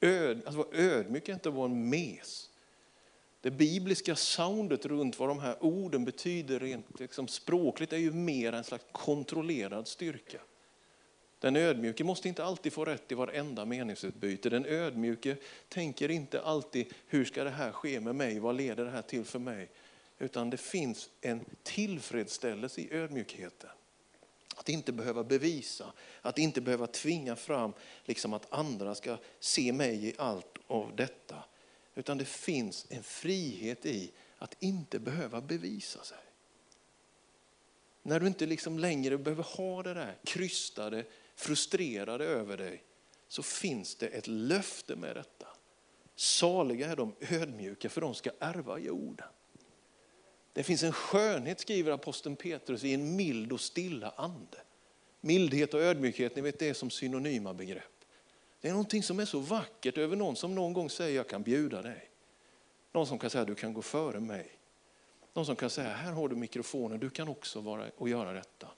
Öd, 0.00 0.36
alltså, 0.36 0.48
att 0.48 0.66
vara 0.66 0.76
ödmjuk 0.76 1.28
är 1.28 1.32
inte 1.32 1.48
att 1.48 1.54
vara 1.54 1.66
en 1.66 1.88
mes. 1.88 2.50
Det 3.46 3.50
bibliska 3.50 4.16
soundet 4.16 4.86
runt 4.86 5.18
vad 5.18 5.28
de 5.28 5.38
här 5.38 5.56
orden 5.60 6.04
betyder 6.04 6.60
rent 6.60 7.00
liksom 7.00 7.28
språkligt 7.28 7.92
är 7.92 7.96
ju 7.96 8.12
mer 8.12 8.52
en 8.52 8.64
slags 8.64 8.84
kontrollerad 8.92 9.88
styrka. 9.88 10.40
Den 11.38 11.56
ödmjuke 11.56 12.04
måste 12.04 12.28
inte 12.28 12.44
alltid 12.44 12.72
få 12.72 12.84
rätt 12.84 13.12
i 13.12 13.14
varenda 13.14 13.64
meningsutbyte. 13.64 14.50
Den 14.50 14.66
ödmjuke 14.66 15.36
tänker 15.68 16.10
inte 16.10 16.40
alltid, 16.40 16.94
hur 17.06 17.24
ska 17.24 17.44
det 17.44 17.50
här 17.50 17.72
ske 17.72 18.00
med 18.00 18.14
mig? 18.14 18.38
Vad 18.38 18.56
leder 18.56 18.84
det 18.84 18.90
här 18.90 19.02
till 19.02 19.24
för 19.24 19.38
mig? 19.38 19.70
Utan 20.18 20.50
det 20.50 20.56
finns 20.56 21.10
en 21.20 21.44
tillfredsställelse 21.62 22.80
i 22.80 22.92
ödmjukheten. 22.92 23.70
Att 24.56 24.68
inte 24.68 24.92
behöva 24.92 25.24
bevisa, 25.24 25.92
att 26.22 26.38
inte 26.38 26.60
behöva 26.60 26.86
tvinga 26.86 27.36
fram 27.36 27.72
liksom 28.04 28.32
att 28.32 28.52
andra 28.52 28.94
ska 28.94 29.16
se 29.40 29.72
mig 29.72 30.06
i 30.06 30.14
allt 30.18 30.58
av 30.66 30.96
detta. 30.96 31.36
Utan 31.96 32.18
det 32.18 32.24
finns 32.24 32.86
en 32.88 33.02
frihet 33.02 33.86
i 33.86 34.12
att 34.38 34.56
inte 34.62 34.98
behöva 34.98 35.40
bevisa 35.40 36.04
sig. 36.04 36.18
När 38.02 38.20
du 38.20 38.26
inte 38.26 38.46
liksom 38.46 38.78
längre 38.78 39.18
behöver 39.18 39.42
ha 39.42 39.82
det 39.82 39.94
där 39.94 40.18
krystade, 40.24 41.04
frustrerade 41.34 42.24
över 42.24 42.56
dig, 42.56 42.82
så 43.28 43.42
finns 43.42 43.94
det 43.94 44.06
ett 44.06 44.26
löfte 44.26 44.96
med 44.96 45.16
detta. 45.16 45.48
Saliga 46.14 46.90
är 46.90 46.96
de 46.96 47.14
ödmjuka, 47.20 47.88
för 47.88 48.00
de 48.00 48.14
ska 48.14 48.30
ärva 48.38 48.78
jorden. 48.78 49.28
Det 50.52 50.62
finns 50.62 50.82
en 50.82 50.92
skönhet, 50.92 51.60
skriver 51.60 51.92
aposteln 51.92 52.36
Petrus, 52.36 52.84
i 52.84 52.94
en 52.94 53.16
mild 53.16 53.52
och 53.52 53.60
stilla 53.60 54.10
ande. 54.16 54.58
Mildhet 55.20 55.74
och 55.74 55.80
ödmjukhet, 55.80 56.36
ni 56.36 56.42
vet 56.42 56.58
det 56.58 56.68
är 56.68 56.74
som 56.74 56.90
synonyma 56.90 57.54
begrepp. 57.54 57.95
Det 58.60 58.68
är 58.68 58.72
någonting 58.72 59.02
som 59.02 59.20
är 59.20 59.24
så 59.24 59.38
vackert 59.38 59.98
över 59.98 60.16
någon 60.16 60.36
som 60.36 60.54
någon 60.54 60.72
gång 60.72 60.90
säger 60.90 61.16
jag 61.16 61.28
kan 61.28 61.42
bjuda 61.42 61.82
dig. 61.82 62.10
Någon 62.92 63.06
som 63.06 63.18
kan 63.18 63.30
säga 63.30 63.44
du 63.44 63.54
kan 63.54 63.74
gå 63.74 63.82
före 63.82 64.20
mig. 64.20 64.50
Någon 65.34 65.46
som 65.46 65.56
kan 65.56 65.70
säga 65.70 65.88
här 65.88 66.12
har 66.12 66.28
du 66.28 66.36
mikrofonen, 66.36 67.00
du 67.00 67.10
kan 67.10 67.28
också 67.28 67.60
vara 67.60 67.84
och 67.96 68.08
göra 68.08 68.32
detta. 68.32 68.68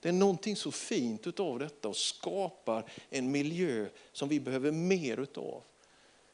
Det 0.00 0.08
är 0.08 0.12
någonting 0.12 0.56
så 0.56 0.70
fint 0.70 1.26
utav 1.26 1.58
detta 1.58 1.88
och 1.88 1.96
skapar 1.96 2.84
en 3.10 3.30
miljö 3.30 3.86
som 4.12 4.28
vi 4.28 4.40
behöver 4.40 4.70
mer 4.70 5.20
utav. 5.20 5.62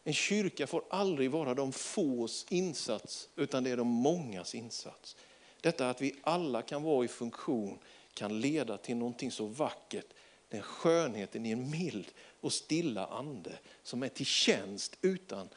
En 0.05 0.13
kyrka 0.13 0.67
får 0.67 0.83
aldrig 0.91 1.31
vara 1.31 1.55
de 1.55 1.73
fås 1.73 2.47
insats, 2.49 3.29
utan 3.37 3.65
det 3.65 3.71
är 3.71 3.77
de 3.77 3.87
mångas 3.87 4.55
insats. 4.55 5.17
Detta 5.61 5.91
att 5.91 6.01
vi 6.01 6.15
alla 6.23 6.63
kan 6.63 6.83
vara 6.83 7.05
i 7.05 7.09
funktion 7.09 7.79
kan 8.15 8.41
leda 8.41 8.77
till 8.77 8.97
någonting 8.97 9.31
så 9.31 9.47
vackert. 9.47 10.07
Den 10.51 10.63
skönheten 10.63 11.47
i 11.47 11.51
en 11.51 11.71
mild 11.71 12.07
och 12.41 12.53
stilla 12.53 13.07
ande 13.07 13.59
som 13.83 14.03
är 14.03 14.09
till 14.09 14.27
tjänst 14.27 14.97
utan 15.03 15.49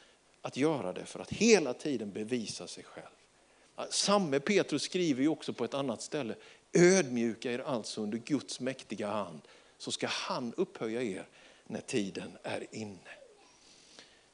att 0.42 0.56
göra 0.56 0.92
det 0.92 1.04
för 1.04 1.20
att 1.20 1.32
hela 1.32 1.74
tiden 1.74 2.12
bevisa 2.12 2.66
sig 2.66 2.84
själv. 2.84 3.06
Samme 3.90 4.40
Petrus 4.40 4.82
skriver 4.82 5.22
ju 5.22 5.28
också 5.28 5.52
på 5.52 5.64
ett 5.64 5.74
annat 5.74 6.02
ställe, 6.02 6.34
ödmjuka 6.72 7.52
er 7.52 7.58
alltså 7.58 8.00
under 8.00 8.18
Guds 8.18 8.60
mäktiga 8.60 9.08
hand 9.08 9.40
så 9.78 9.92
ska 9.92 10.06
han 10.06 10.54
upphöja 10.56 11.02
er 11.02 11.26
när 11.66 11.80
tiden 11.80 12.30
är 12.42 12.66
inne. 12.70 13.10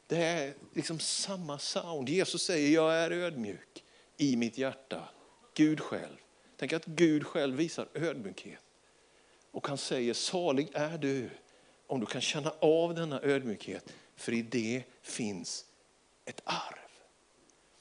Det 0.07 0.17
är 0.17 0.55
liksom 0.75 0.99
samma 0.99 1.59
sound. 1.59 2.09
Jesus 2.09 2.43
säger 2.43 2.75
jag 2.75 2.95
är 2.95 3.11
ödmjuk 3.11 3.85
i 4.17 4.37
mitt 4.37 4.59
hjärta. 4.59 5.09
Gud 5.55 5.81
själv. 5.81 6.17
Tänk 6.57 6.73
att 6.73 6.87
Gud 6.87 7.27
själv 7.27 7.57
visar 7.57 7.89
ödmjukhet. 7.95 8.70
Och 9.51 9.69
han 9.69 9.79
säger 9.79 10.15
salig 10.15 10.69
är 10.73 10.99
du 10.99 11.31
om 11.87 12.01
du 12.01 12.07
kan 12.07 12.21
känna 12.21 12.53
av 12.61 12.95
denna 12.95 13.21
ödmjukhet. 13.23 13.93
För 14.17 14.33
i 14.33 14.43
det 14.43 14.83
finns 15.03 15.65
ett 16.25 16.41
arv. 16.45 16.91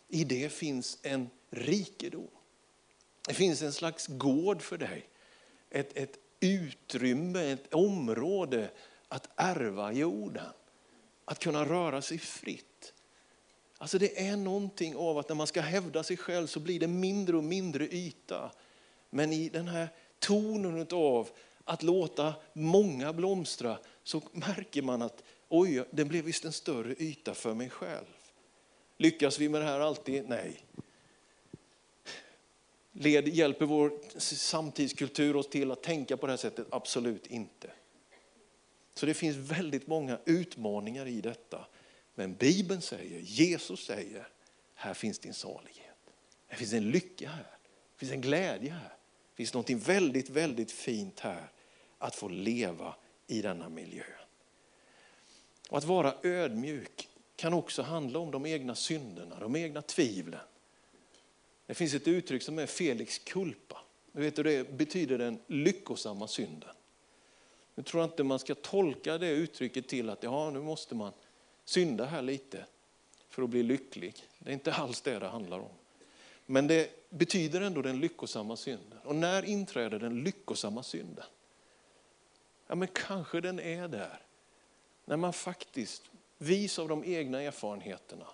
I 0.07 0.23
det 0.23 0.49
finns 0.49 0.97
en 1.01 1.29
rikedom. 1.49 2.27
Det 3.27 3.33
finns 3.33 3.61
en 3.61 3.73
slags 3.73 4.07
gård 4.07 4.61
för 4.61 4.77
dig. 4.77 5.09
Ett, 5.69 5.97
ett 5.97 6.17
utrymme, 6.39 7.51
ett 7.51 7.73
område 7.73 8.69
att 9.07 9.29
ärva 9.35 9.91
jorden. 9.91 10.53
Att 11.25 11.39
kunna 11.39 11.65
röra 11.65 12.01
sig 12.01 12.17
fritt. 12.17 12.93
Alltså 13.77 13.97
det 13.97 14.27
är 14.27 14.37
någonting 14.37 14.95
av 14.95 15.17
att 15.17 15.29
när 15.29 15.35
man 15.35 15.47
ska 15.47 15.61
hävda 15.61 16.03
sig 16.03 16.17
själv 16.17 16.47
så 16.47 16.59
blir 16.59 16.79
det 16.79 16.87
mindre 16.87 17.37
och 17.37 17.43
mindre 17.43 17.87
yta. 17.87 18.51
Men 19.09 19.33
i 19.33 19.49
den 19.49 19.67
här 19.67 19.87
tonen 20.19 20.87
av 20.91 21.29
att 21.69 21.83
låta 21.83 22.33
många 22.53 23.13
blomstra 23.13 23.77
så 24.03 24.21
märker 24.31 24.81
man 24.81 25.01
att 25.01 25.23
oj, 25.49 25.83
den 25.91 26.07
blev 26.07 26.25
visst 26.25 26.45
en 26.45 26.53
större 26.53 26.95
yta 26.99 27.33
för 27.33 27.53
mig 27.53 27.69
själv. 27.69 28.05
Lyckas 28.97 29.39
vi 29.39 29.49
med 29.49 29.61
det 29.61 29.65
här 29.65 29.79
alltid? 29.79 30.29
Nej. 30.29 30.63
Led, 32.91 33.27
hjälper 33.27 33.65
vår 33.65 34.19
samtidskultur 34.19 35.35
oss 35.35 35.49
till 35.49 35.71
att 35.71 35.83
tänka 35.83 36.17
på 36.17 36.25
det 36.25 36.31
här 36.31 36.37
sättet? 36.37 36.67
Absolut 36.69 37.27
inte. 37.27 37.71
Så 38.95 39.05
det 39.05 39.13
finns 39.13 39.37
väldigt 39.37 39.87
många 39.87 40.19
utmaningar 40.25 41.05
i 41.05 41.21
detta. 41.21 41.65
Men 42.15 42.35
Bibeln 42.35 42.81
säger, 42.81 43.19
Jesus 43.19 43.85
säger, 43.85 44.27
här 44.73 44.93
finns 44.93 45.19
din 45.19 45.33
salighet. 45.33 45.97
Det 46.49 46.55
finns 46.55 46.73
en 46.73 46.91
lycka 46.91 47.29
här. 47.29 47.57
Det 47.93 47.99
finns 47.99 48.11
en 48.11 48.21
glädje 48.21 48.71
här. 48.71 48.93
Det 49.29 49.35
finns 49.35 49.53
något 49.53 49.69
väldigt, 49.69 50.29
väldigt 50.29 50.71
fint 50.71 51.19
här. 51.19 51.51
Att 51.99 52.15
få 52.15 52.27
leva 52.27 52.95
i 53.27 53.41
denna 53.41 53.69
miljö. 53.69 54.03
Och 55.69 55.77
att 55.77 55.83
vara 55.83 56.13
ödmjuk 56.23 57.09
kan 57.35 57.53
också 57.53 57.81
handla 57.81 58.19
om 58.19 58.31
de 58.31 58.45
egna 58.45 58.75
synderna, 58.75 59.39
de 59.39 59.55
egna 59.55 59.81
tvivlen. 59.81 60.39
Det 61.65 61.73
finns 61.73 61.93
ett 61.93 62.07
uttryck 62.07 62.43
som 62.43 62.59
är 62.59 62.65
Felix 62.65 63.19
kulpa. 63.19 63.77
Du 64.11 64.21
vet, 64.21 64.35
det 64.35 64.71
betyder 64.71 65.17
den 65.17 65.39
lyckosamma 65.47 66.27
synden. 66.27 66.69
Nu 67.75 67.83
tror 67.83 68.01
jag 68.01 68.09
inte 68.09 68.23
man 68.23 68.39
ska 68.39 68.55
tolka 68.55 69.17
det 69.17 69.29
uttrycket 69.29 69.87
till 69.87 70.09
att 70.09 70.23
ja, 70.23 70.49
nu 70.49 70.61
måste 70.61 70.95
man 70.95 71.13
synda 71.65 72.05
här 72.05 72.21
lite 72.21 72.65
för 73.29 73.43
att 73.43 73.49
bli 73.49 73.63
lycklig. 73.63 74.15
Det 74.39 74.49
är 74.49 74.53
inte 74.53 74.73
alls 74.73 75.01
det 75.01 75.19
det 75.19 75.27
handlar 75.27 75.59
om. 75.59 75.71
Men 76.45 76.67
det 76.67 77.09
betyder 77.09 77.61
ändå 77.61 77.81
den 77.81 77.99
lyckosamma 77.99 78.55
synden. 78.55 78.99
Och 79.03 79.15
när 79.15 79.45
inträder 79.45 79.99
den 79.99 80.23
lyckosamma 80.23 80.83
synden? 80.83 81.25
Ja, 82.69 82.75
men 82.75 82.87
kanske 82.87 83.41
den 83.41 83.59
är 83.59 83.87
där. 83.87 84.19
När 85.05 85.17
man 85.17 85.33
faktiskt, 85.33 86.03
vis 86.37 86.79
av 86.79 86.87
de 86.87 87.03
egna 87.03 87.41
erfarenheterna, 87.41 88.25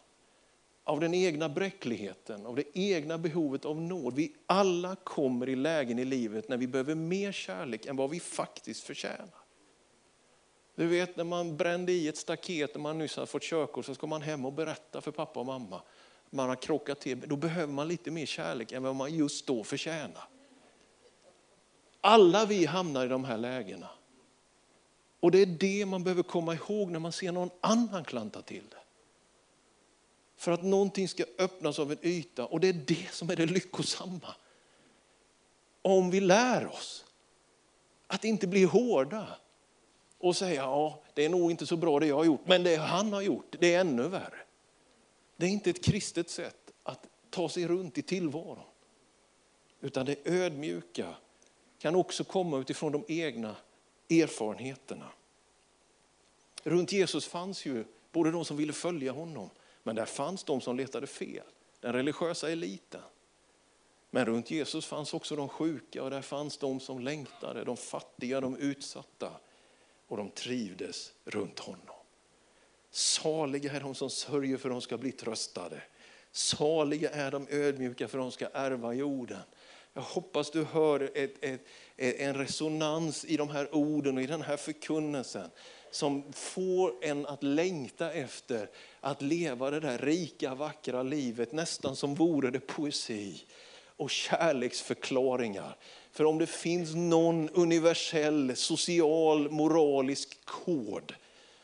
av 0.84 1.00
den 1.00 1.14
egna 1.14 1.50
bräckligheten, 1.50 2.46
av 2.46 2.56
det 2.56 2.78
egna 2.78 3.18
behovet 3.18 3.66
av 3.66 3.82
nåd. 3.82 4.14
Vi 4.14 4.36
alla 4.46 4.96
kommer 4.96 5.50
i 5.50 5.56
lägen 5.56 6.00
i 6.00 6.06
livet 6.06 6.50
när 6.50 6.58
vi 6.58 6.68
behöver 6.68 6.96
mer 6.96 7.32
kärlek 7.32 7.86
än 7.86 7.96
vad 7.96 8.10
vi 8.10 8.20
faktiskt 8.20 8.84
förtjänar. 8.84 9.46
Du 10.76 10.88
vet 10.88 11.18
när 11.18 11.24
man 11.24 11.58
brände 11.58 11.92
i 11.92 12.08
ett 12.08 12.18
staket 12.18 12.76
när 12.76 12.82
man 12.82 12.98
nyss 12.98 13.18
har 13.18 13.26
fått 13.26 13.44
körkort 13.44 13.86
så 13.86 13.96
ska 13.96 14.08
man 14.08 14.22
hem 14.22 14.46
och 14.46 14.54
berätta 14.54 15.02
för 15.02 15.12
pappa 15.12 15.40
och 15.40 15.46
mamma. 15.46 15.82
Man 16.30 16.50
har 16.50 16.56
krockat 16.56 17.00
till, 17.00 17.20
då 17.20 17.36
behöver 17.36 17.74
man 17.74 17.88
lite 17.88 18.12
mer 18.12 18.26
kärlek 18.26 18.72
än 18.72 18.84
vad 18.84 18.96
man 18.96 19.16
just 19.16 19.48
då 19.48 19.64
förtjänar. 19.64 20.28
Alla 22.02 22.46
vi 22.46 22.66
hamnar 22.66 23.06
i 23.06 23.10
de 23.10 23.24
här 23.24 23.38
lägena. 23.38 23.90
Och 25.20 25.32
det 25.32 25.40
är 25.40 25.46
det 25.46 25.86
man 25.86 26.04
behöver 26.04 26.24
komma 26.24 26.54
ihåg 26.54 26.92
när 26.92 27.00
man 27.00 27.12
ser 27.12 27.32
någon 27.32 27.50
annan 27.62 28.04
klanta 28.04 28.42
till 28.42 28.64
det. 28.70 28.78
För 30.36 30.52
att 30.52 30.64
någonting 30.64 31.08
ska 31.08 31.24
öppnas 31.38 31.80
av 31.80 31.92
en 31.92 31.98
yta 32.02 32.46
och 32.46 32.60
det 32.60 32.68
är 32.68 32.74
det 32.74 33.08
som 33.12 33.30
är 33.30 33.36
det 33.36 33.46
lyckosamma. 33.46 34.36
Om 35.82 36.10
vi 36.10 36.20
lär 36.20 36.68
oss 36.68 37.06
att 38.08 38.26
inte 38.26 38.48
bli 38.48 38.64
hårda 38.64 39.28
och 40.18 40.36
säga 40.36 40.62
ja, 40.62 41.02
det 41.14 41.26
är 41.26 41.30
nog 41.30 41.52
inte 41.52 41.66
så 41.66 41.78
bra 41.78 42.00
det 42.00 42.08
jag 42.08 42.16
har 42.16 42.26
gjort, 42.26 42.48
men 42.48 42.64
det 42.64 42.76
han 42.76 43.14
har 43.14 43.22
gjort, 43.22 43.56
det 43.60 43.74
är 43.74 43.80
ännu 43.80 44.08
värre. 44.08 44.40
Det 45.38 45.46
är 45.46 45.50
inte 45.50 45.70
ett 45.70 45.84
kristet 45.84 46.30
sätt 46.30 46.72
att 46.84 47.08
ta 47.30 47.50
sig 47.50 47.68
runt 47.68 47.98
i 47.98 48.02
tillvaron. 48.02 48.60
Utan 49.82 50.06
det 50.06 50.16
ödmjuka 50.26 51.16
kan 51.80 51.96
också 51.96 52.24
komma 52.24 52.58
utifrån 52.58 52.92
de 52.92 53.04
egna 53.08 53.56
erfarenheterna. 54.10 55.10
Runt 56.64 56.92
Jesus 56.92 57.28
fanns 57.28 57.66
ju 57.66 57.86
både 58.12 58.32
de 58.32 58.46
som 58.46 58.58
ville 58.58 58.74
följa 58.74 59.12
honom, 59.12 59.50
men 59.84 59.96
där 59.96 60.06
fanns 60.06 60.44
de 60.44 60.62
som 60.62 60.78
letade 60.78 61.08
fel, 61.08 61.44
den 61.80 61.94
religiösa 61.94 62.52
eliten. 62.52 63.02
Men 64.12 64.26
runt 64.26 64.52
Jesus 64.52 64.86
fanns 64.86 65.14
också 65.14 65.36
de 65.36 65.50
sjuka 65.50 66.04
och 66.04 66.10
där 66.10 66.22
fanns 66.22 66.58
de 66.58 66.80
som 66.80 67.00
längtade, 67.00 67.64
de 67.64 67.78
fattiga, 67.78 68.42
de 68.42 68.58
utsatta. 68.58 69.32
Och 70.08 70.18
de 70.18 70.30
trivdes 70.30 71.14
runt 71.26 71.60
honom. 71.60 71.96
Saliga 72.92 73.72
är 73.72 73.80
de 73.80 73.96
som 73.96 74.10
sörjer 74.10 74.58
för 74.58 74.70
de 74.70 74.82
ska 74.82 74.98
bli 74.98 75.12
tröstade. 75.12 75.82
Saliga 76.32 77.10
är 77.10 77.32
de 77.32 77.48
ödmjuka 77.50 78.08
för 78.08 78.18
de 78.18 78.32
ska 78.32 78.48
ärva 78.54 78.94
jorden. 78.94 79.42
Jag 79.98 80.02
hoppas 80.02 80.52
du 80.52 80.64
hör 80.64 81.12
ett, 81.14 81.34
ett, 81.42 81.62
en 81.98 82.34
resonans 82.34 83.26
i 83.26 83.38
de 83.38 83.50
här 83.50 83.76
orden 83.76 84.18
och 84.18 84.24
i 84.24 84.28
den 84.28 84.42
här 84.42 84.58
förkunnelsen 84.58 85.50
som 85.92 86.34
får 86.34 86.94
en 87.02 87.26
att 87.26 87.44
längta 87.44 88.12
efter 88.12 88.70
att 89.00 89.22
leva 89.22 89.72
det 89.72 89.80
där 89.80 89.98
rika, 89.98 90.56
vackra 90.56 91.04
livet 91.04 91.52
nästan 91.52 91.96
som 91.96 92.16
vore 92.16 92.52
det 92.52 92.60
poesi 92.60 93.44
och 93.98 94.10
kärleksförklaringar. 94.10 95.78
För 96.12 96.26
om 96.26 96.38
det 96.38 96.48
finns 96.48 96.96
någon 96.96 97.50
universell, 97.50 98.56
social, 98.56 99.52
moralisk 99.52 100.46
kod 100.46 101.14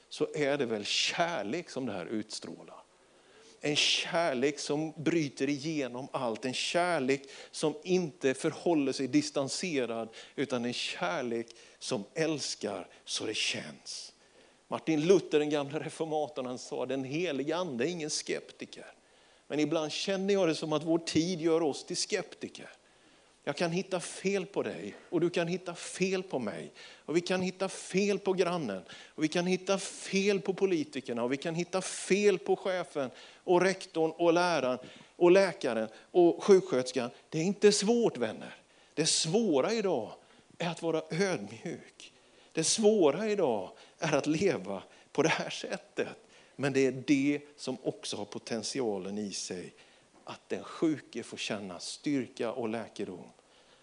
så 0.10 0.28
är 0.36 0.58
det 0.58 0.66
väl 0.66 0.86
kärlek 0.86 1.70
som 1.70 1.86
det 1.86 1.94
här 1.94 2.06
utstrålar. 2.06 2.81
En 3.64 3.76
kärlek 3.76 4.60
som 4.60 4.94
bryter 4.98 5.50
igenom 5.50 6.08
allt, 6.12 6.46
en 6.46 6.54
kärlek 6.54 7.22
som 7.52 7.76
inte 7.84 8.34
förhåller 8.34 8.92
sig 8.92 9.08
distanserad 9.08 10.10
utan 10.36 10.66
en 10.66 10.74
kärlek 10.74 11.48
som 11.80 12.04
älskar 12.14 12.88
så 13.06 13.26
det 13.26 13.36
känns. 13.36 14.14
Martin 14.68 15.02
Luther, 15.08 15.40
den 15.40 15.50
gamla 15.50 15.80
reformatorn, 15.80 16.46
han 16.46 16.58
sa 16.58 16.86
den 16.86 17.04
helige 17.04 17.56
ande 17.56 17.86
är 17.86 17.90
ingen 17.90 18.10
skeptiker. 18.10 18.86
Men 19.48 19.60
ibland 19.60 19.92
känner 19.92 20.34
jag 20.34 20.48
det 20.48 20.56
som 20.56 20.74
att 20.74 20.84
vår 20.84 21.00
tid 21.00 21.42
gör 21.42 21.64
oss 21.64 21.86
till 21.86 21.98
skeptiker. 21.98 22.70
Jag 23.44 23.56
kan 23.56 23.72
hitta 23.72 24.00
fel 24.00 24.46
på 24.46 24.64
dig 24.64 24.96
och 25.10 25.22
du 25.22 25.30
kan 25.30 25.48
hitta 25.48 25.76
fel 25.76 26.24
på 26.24 26.40
mig. 26.40 26.72
Och 27.06 27.16
vi 27.16 27.22
kan 27.22 27.42
hitta 27.42 27.70
fel 27.70 28.20
på 28.20 28.34
grannen 28.34 28.82
och 29.16 29.24
vi 29.24 29.28
kan 29.28 29.46
hitta 29.46 29.78
fel 29.78 30.40
på 30.40 30.54
politikerna 30.54 31.24
och 31.24 31.32
vi 31.32 31.38
kan 31.38 31.56
hitta 31.56 31.82
fel 31.82 32.40
på 32.40 32.56
chefen 32.56 33.10
och 33.44 33.62
rektorn 33.62 34.12
och 34.12 34.34
läraren. 34.34 34.78
och 35.16 35.32
läkaren 35.32 35.88
och 36.12 36.44
sjuksköterskan. 36.44 37.10
Det 37.30 37.40
är 37.40 37.44
inte 37.44 37.72
svårt 37.72 38.18
vänner. 38.18 38.56
Det 38.94 39.06
svåra 39.06 39.74
idag 39.74 40.12
är 40.58 40.70
att 40.70 40.82
vara 40.82 41.02
ödmjuk. 41.10 42.14
Det 42.52 42.64
svåra 42.64 43.30
idag 43.30 43.72
är 44.00 44.16
att 44.16 44.28
leva 44.28 44.84
på 45.12 45.24
det 45.24 45.30
här 45.30 45.50
sättet. 45.50 46.08
Men 46.56 46.74
det 46.74 46.86
är 46.86 47.04
det 47.08 47.42
som 47.58 47.78
också 47.84 48.18
har 48.18 48.26
potentialen 48.26 49.18
i 49.18 49.32
sig 49.32 49.74
att 50.24 50.50
den 50.50 50.64
sjuke 50.64 51.24
får 51.24 51.38
känna 51.38 51.80
styrka 51.80 52.52
och 52.52 52.70
läkedom. 52.70 53.30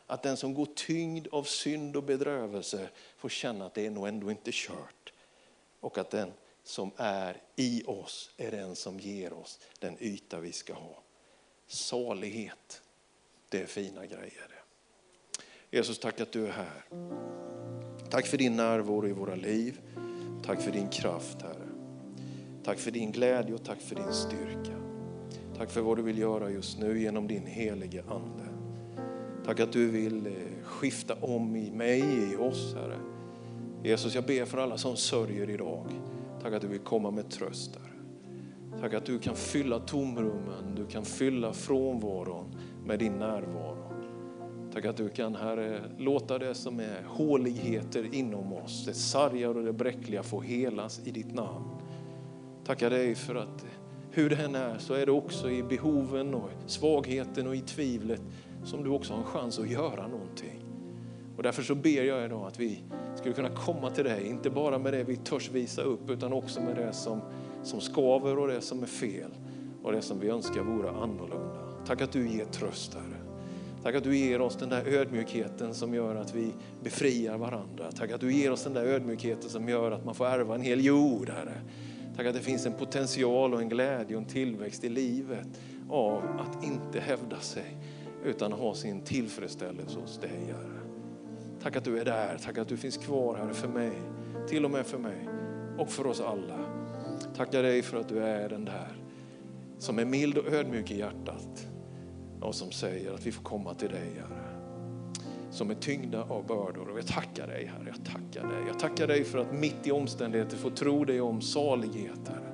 Att 0.06 0.22
den 0.22 0.36
som 0.36 0.54
går 0.54 0.68
tyngd 0.74 1.28
av 1.32 1.44
synd 1.44 1.96
och 1.96 2.02
bedrövelse 2.02 2.88
får 3.16 3.28
känna 3.28 3.66
att 3.66 3.74
det 3.74 3.86
är 3.86 3.90
nog 3.90 4.08
ändå 4.08 4.30
inte 4.30 4.50
kört. 4.52 5.12
Och 5.80 5.98
att 5.98 6.10
den 6.10 6.32
som 6.62 6.90
är 6.96 7.42
i 7.56 7.82
oss 7.86 8.30
är 8.36 8.50
den 8.50 8.76
som 8.76 9.00
ger 9.00 9.32
oss 9.32 9.60
den 9.78 9.96
yta 10.00 10.40
vi 10.40 10.52
ska 10.52 10.74
ha. 10.74 11.02
Salighet, 11.66 12.82
det 13.48 13.62
är 13.62 13.66
fina 13.66 14.06
grejer. 14.06 14.62
Jesus, 15.70 15.98
tack 15.98 16.20
att 16.20 16.32
du 16.32 16.46
är 16.46 16.52
här. 16.52 16.84
Tack 18.10 18.26
för 18.26 18.36
din 18.36 18.56
närvaro 18.56 19.08
i 19.08 19.12
våra 19.12 19.34
liv. 19.34 19.80
Tack 20.44 20.62
för 20.62 20.70
din 20.70 20.88
kraft, 20.88 21.42
Herre. 21.42 21.68
Tack 22.64 22.78
för 22.78 22.90
din 22.90 23.12
glädje 23.12 23.54
och 23.54 23.64
tack 23.64 23.80
för 23.80 23.94
din 23.94 24.12
styrka. 24.12 24.87
Tack 25.58 25.70
för 25.70 25.80
vad 25.80 25.96
du 25.96 26.02
vill 26.02 26.18
göra 26.18 26.50
just 26.50 26.78
nu 26.78 27.00
genom 27.00 27.26
din 27.26 27.46
helige 27.46 28.02
Ande. 28.08 28.48
Tack 29.44 29.60
att 29.60 29.72
du 29.72 29.90
vill 29.90 30.26
eh, 30.26 30.32
skifta 30.64 31.14
om 31.20 31.56
i 31.56 31.70
mig, 31.70 32.32
i 32.32 32.36
oss, 32.36 32.74
Herre. 32.74 32.98
Jesus, 33.84 34.14
jag 34.14 34.24
ber 34.24 34.44
för 34.44 34.58
alla 34.58 34.78
som 34.78 34.96
sörjer 34.96 35.50
idag. 35.50 35.86
Tack 36.42 36.52
att 36.52 36.62
du 36.62 36.68
vill 36.68 36.80
komma 36.80 37.10
med 37.10 37.30
tröst, 37.30 37.76
Herre. 37.76 38.80
Tack 38.80 38.94
att 38.94 39.06
du 39.06 39.18
kan 39.18 39.36
fylla 39.36 39.78
tomrummen, 39.78 40.74
du 40.76 40.86
kan 40.86 41.04
fylla 41.04 41.52
frånvaron 41.52 42.56
med 42.86 42.98
din 42.98 43.18
närvaro. 43.18 43.92
Tack 44.72 44.84
att 44.84 44.96
du 44.96 45.08
kan, 45.08 45.34
Herre, 45.34 45.80
låta 45.98 46.38
det 46.38 46.54
som 46.54 46.80
är 46.80 47.02
håligheter 47.06 48.14
inom 48.14 48.52
oss, 48.52 48.84
det 48.86 48.94
sargade 48.94 49.58
och 49.58 49.64
det 49.64 49.72
bräckliga 49.72 50.22
få 50.22 50.40
helas 50.40 51.00
i 51.04 51.10
ditt 51.10 51.34
namn. 51.34 51.64
Tackar 52.64 52.90
dig 52.90 53.14
för 53.14 53.34
att 53.34 53.66
hur 54.18 54.30
det 54.30 54.36
än 54.36 54.54
är 54.54 54.78
så 54.78 54.94
är 54.94 55.06
det 55.06 55.12
också 55.12 55.50
i 55.50 55.62
behoven 55.62 56.34
och 56.34 56.50
svagheten 56.66 57.46
och 57.46 57.56
i 57.56 57.60
tvivlet 57.60 58.20
som 58.64 58.84
du 58.84 58.90
också 58.90 59.12
har 59.12 59.20
en 59.20 59.26
chans 59.26 59.58
att 59.58 59.70
göra 59.70 60.08
någonting. 60.08 60.64
Och 61.36 61.42
därför 61.42 61.62
så 61.62 61.74
ber 61.74 62.02
jag 62.02 62.24
idag 62.24 62.46
att 62.46 62.60
vi 62.60 62.82
skulle 63.16 63.34
kunna 63.34 63.48
komma 63.48 63.90
till 63.90 64.04
dig, 64.04 64.26
inte 64.26 64.50
bara 64.50 64.78
med 64.78 64.92
det 64.92 65.04
vi 65.04 65.16
törs 65.16 65.50
visa 65.50 65.82
upp 65.82 66.10
utan 66.10 66.32
också 66.32 66.60
med 66.60 66.76
det 66.76 66.92
som, 66.92 67.20
som 67.62 67.80
skaver 67.80 68.38
och 68.38 68.48
det 68.48 68.60
som 68.60 68.82
är 68.82 68.86
fel 68.86 69.30
och 69.82 69.92
det 69.92 70.02
som 70.02 70.20
vi 70.20 70.28
önskar 70.28 70.62
vore 70.62 70.90
annorlunda. 70.90 71.60
Tack 71.86 72.02
att 72.02 72.12
du 72.12 72.28
ger 72.28 72.44
tröst 72.44 72.94
Herre. 72.94 73.18
Tack 73.82 73.94
att 73.94 74.04
du 74.04 74.16
ger 74.16 74.40
oss 74.40 74.56
den 74.56 74.68
där 74.68 74.86
ödmjukheten 74.86 75.74
som 75.74 75.94
gör 75.94 76.14
att 76.14 76.34
vi 76.34 76.52
befriar 76.82 77.38
varandra. 77.38 77.92
Tack 77.96 78.12
att 78.12 78.20
du 78.20 78.32
ger 78.32 78.52
oss 78.52 78.64
den 78.64 78.74
där 78.74 78.84
ödmjukheten 78.84 79.50
som 79.50 79.68
gör 79.68 79.90
att 79.90 80.04
man 80.04 80.14
får 80.14 80.26
ärva 80.26 80.54
en 80.54 80.62
hel 80.62 80.84
jord 80.84 81.28
Herre. 81.28 81.60
Tack 82.18 82.26
att 82.26 82.34
det 82.34 82.40
finns 82.40 82.66
en 82.66 82.72
potential 82.72 83.54
och 83.54 83.60
en 83.60 83.68
glädje 83.68 84.16
och 84.16 84.22
en 84.22 84.28
tillväxt 84.28 84.84
i 84.84 84.88
livet 84.88 85.60
av 85.88 86.22
att 86.38 86.64
inte 86.64 87.00
hävda 87.00 87.40
sig 87.40 87.76
utan 88.24 88.52
ha 88.52 88.74
sin 88.74 89.00
tillfredsställelse 89.00 89.98
hos 90.00 90.18
dig 90.18 90.46
Herre. 90.46 90.80
Tack 91.62 91.76
att 91.76 91.84
du 91.84 91.98
är 91.98 92.04
där, 92.04 92.38
tack 92.44 92.58
att 92.58 92.68
du 92.68 92.76
finns 92.76 92.96
kvar 92.96 93.36
Herre 93.36 93.54
för 93.54 93.68
mig, 93.68 93.92
till 94.48 94.64
och 94.64 94.70
med 94.70 94.86
för 94.86 94.98
mig 94.98 95.28
och 95.78 95.90
för 95.90 96.06
oss 96.06 96.20
alla. 96.20 96.58
Tackar 97.36 97.62
dig 97.62 97.82
för 97.82 98.00
att 98.00 98.08
du 98.08 98.18
är 98.18 98.48
den 98.48 98.64
där 98.64 98.96
som 99.78 99.98
är 99.98 100.04
mild 100.04 100.38
och 100.38 100.52
ödmjuk 100.52 100.90
i 100.90 100.98
hjärtat 100.98 101.66
och 102.40 102.54
som 102.54 102.70
säger 102.70 103.14
att 103.14 103.26
vi 103.26 103.32
får 103.32 103.42
komma 103.42 103.74
till 103.74 103.88
dig 103.88 104.12
Herre. 104.16 104.47
Som 105.58 105.70
är 105.70 105.74
tyngda 105.74 106.22
av 106.22 106.46
bördor. 106.46 106.88
Och 106.88 106.98
jag 106.98 107.06
tackar 107.06 107.46
dig 107.46 107.66
Herre, 107.66 107.94
jag 107.96 108.04
tackar 108.04 108.48
dig. 108.48 108.64
Jag 108.66 108.78
tackar 108.78 109.06
dig 109.06 109.24
för 109.24 109.38
att 109.38 109.52
mitt 109.52 109.86
i 109.86 109.90
omständigheter 109.90 110.56
få 110.56 110.70
tro 110.70 111.04
dig 111.04 111.20
om 111.20 111.40
salighet 111.40 112.28
Herre. 112.28 112.52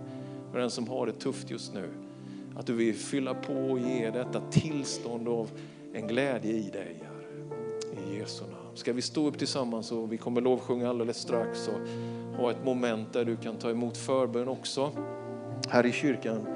För 0.53 0.59
den 0.59 0.71
som 0.71 0.89
har 0.89 1.07
det 1.07 1.13
tufft 1.13 1.51
just 1.51 1.75
nu. 1.75 1.89
Att 2.57 2.67
du 2.67 2.75
vill 2.75 2.95
fylla 2.95 3.35
på 3.35 3.53
och 3.53 3.79
ge 3.79 4.11
detta 4.11 4.41
tillstånd 4.51 5.29
av 5.29 5.51
en 5.95 6.07
glädje 6.07 6.53
i 6.53 6.71
dig 6.71 7.03
Herre. 7.03 8.15
I 8.15 8.19
Jesu 8.19 8.45
namn. 8.45 8.77
Ska 8.77 8.93
vi 8.93 9.03
stå 9.03 9.29
upp 9.29 9.39
tillsammans 9.39 9.93
och 9.93 10.13
vi 10.13 10.17
kommer 10.17 10.41
lovsjunga 10.41 10.89
alldeles 10.89 11.17
strax 11.17 11.69
och 11.69 11.81
ha 12.41 12.51
ett 12.51 12.65
moment 12.65 13.13
där 13.13 13.25
du 13.25 13.37
kan 13.37 13.57
ta 13.57 13.71
emot 13.71 13.97
förbön 13.97 14.49
också. 14.49 14.91
Här 15.69 15.87
i 15.87 15.93
kyrkan 15.93 16.47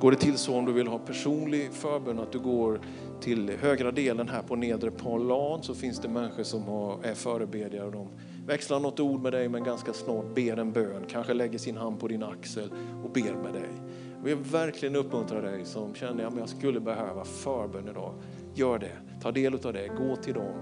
går 0.00 0.10
det 0.10 0.16
till 0.16 0.38
så 0.38 0.56
om 0.56 0.64
du 0.64 0.72
vill 0.72 0.86
ha 0.86 0.98
personlig 0.98 1.72
förbön 1.72 2.18
att 2.18 2.32
du 2.32 2.38
går 2.38 2.80
till 3.20 3.50
högra 3.60 3.90
delen 3.90 4.28
här 4.28 4.42
på 4.42 4.56
nedre 4.56 4.90
plan 4.90 5.62
så 5.62 5.74
finns 5.74 5.98
det 5.98 6.08
människor 6.08 6.42
som 6.42 6.62
är 7.02 7.14
förebedjare 7.14 7.86
och 7.86 7.92
de 7.92 8.08
växlar 8.46 8.80
något 8.80 9.00
ord 9.00 9.20
med 9.20 9.32
dig 9.32 9.48
men 9.48 9.64
ganska 9.64 9.92
snart 9.92 10.34
ber 10.34 10.56
en 10.56 10.72
bön, 10.72 11.04
kanske 11.08 11.34
lägger 11.34 11.58
sin 11.58 11.76
hand 11.76 12.00
på 12.00 12.08
din 12.08 12.22
axel 12.22 12.70
och 13.04 13.10
ber 13.10 13.34
med 13.34 13.52
dig. 13.52 13.70
Jag 14.16 14.22
vill 14.24 14.36
verkligen 14.36 14.96
uppmuntra 14.96 15.40
dig 15.40 15.64
som 15.64 15.94
känner 15.94 16.24
att 16.24 16.36
jag 16.38 16.48
skulle 16.48 16.80
behöva 16.80 17.24
förbön 17.24 17.88
idag. 17.88 18.14
Gör 18.54 18.78
det, 18.78 18.96
ta 19.22 19.32
del 19.32 19.54
av 19.54 19.72
det, 19.72 19.88
gå 19.88 20.16
till 20.16 20.34
dem 20.34 20.54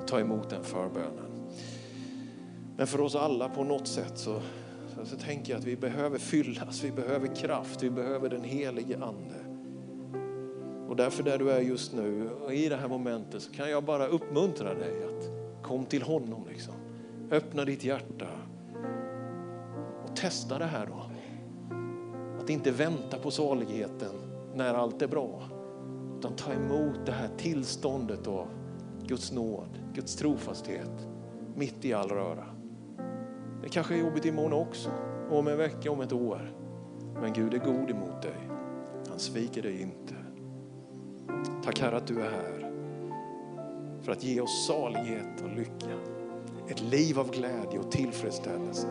och 0.00 0.08
ta 0.08 0.20
emot 0.20 0.50
den 0.50 0.64
förbönen. 0.64 1.48
Men 2.76 2.86
för 2.86 3.00
oss 3.00 3.14
alla 3.14 3.48
på 3.48 3.64
något 3.64 3.88
sätt 3.88 4.18
så 4.18 4.40
så 5.04 5.16
tänker 5.16 5.52
jag 5.52 5.58
att 5.58 5.64
vi 5.64 5.76
behöver 5.76 6.18
fyllas, 6.18 6.84
vi 6.84 6.90
behöver 6.90 7.34
kraft, 7.34 7.82
vi 7.82 7.90
behöver 7.90 8.28
den 8.28 8.44
helige 8.44 8.94
Ande. 8.94 9.45
Och 10.88 10.96
därför 10.96 11.22
där 11.22 11.38
du 11.38 11.50
är 11.50 11.60
just 11.60 11.92
nu, 11.92 12.30
i 12.50 12.68
det 12.68 12.76
här 12.76 12.88
momentet, 12.88 13.42
så 13.42 13.52
kan 13.52 13.70
jag 13.70 13.84
bara 13.84 14.06
uppmuntra 14.06 14.74
dig 14.74 15.04
att 15.04 15.30
kom 15.62 15.84
till 15.84 16.02
honom. 16.02 16.44
Liksom. 16.48 16.74
Öppna 17.30 17.64
ditt 17.64 17.84
hjärta 17.84 18.26
och 20.04 20.16
testa 20.16 20.58
det 20.58 20.64
här 20.64 20.86
då. 20.86 21.10
Att 22.42 22.50
inte 22.50 22.70
vänta 22.70 23.18
på 23.18 23.30
saligheten 23.30 24.14
när 24.54 24.74
allt 24.74 25.02
är 25.02 25.08
bra. 25.08 25.42
Utan 26.18 26.36
ta 26.36 26.52
emot 26.52 27.06
det 27.06 27.12
här 27.12 27.28
tillståndet 27.36 28.26
av 28.26 28.48
Guds 29.06 29.32
nåd, 29.32 29.78
Guds 29.94 30.16
trofasthet 30.16 31.06
mitt 31.56 31.84
i 31.84 31.92
all 31.92 32.08
röra. 32.08 32.44
Det 33.62 33.68
kanske 33.68 33.94
är 33.94 33.98
jobbigt 33.98 34.24
imorgon 34.24 34.52
också, 34.52 34.90
om 35.30 35.48
en 35.48 35.58
vecka, 35.58 35.90
om 35.90 36.00
ett 36.00 36.12
år. 36.12 36.52
Men 37.20 37.32
Gud 37.32 37.54
är 37.54 37.58
god 37.58 37.90
emot 37.90 38.22
dig. 38.22 38.48
Han 39.08 39.18
sviker 39.18 39.62
dig 39.62 39.82
inte. 39.82 40.14
Tack 41.64 41.80
Herre 41.80 41.96
att 41.96 42.06
du 42.06 42.20
är 42.20 42.30
här 42.30 42.72
för 44.02 44.12
att 44.12 44.24
ge 44.24 44.40
oss 44.40 44.66
salighet 44.66 45.42
och 45.44 45.56
lycka. 45.56 45.98
Ett 46.68 46.80
liv 46.80 47.18
av 47.18 47.30
glädje 47.30 47.78
och 47.78 47.90
tillfredsställelse. 47.90 48.88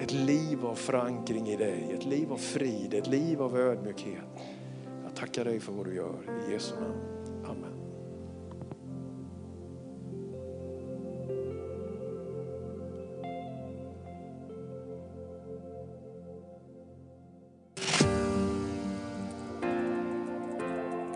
Ett 0.00 0.12
liv 0.12 0.66
av 0.66 0.74
förankring 0.74 1.48
i 1.48 1.56
dig, 1.56 1.92
ett 1.94 2.04
liv 2.04 2.32
av 2.32 2.36
frid, 2.36 2.94
ett 2.94 3.06
liv 3.06 3.42
av 3.42 3.56
ödmjukhet. 3.56 4.24
Jag 5.04 5.14
tackar 5.14 5.44
dig 5.44 5.60
för 5.60 5.72
vad 5.72 5.86
du 5.86 5.94
gör. 5.94 6.46
I 6.48 6.52
Jesu 6.52 6.74
namn. 6.74 7.00
Amen. 7.44 7.75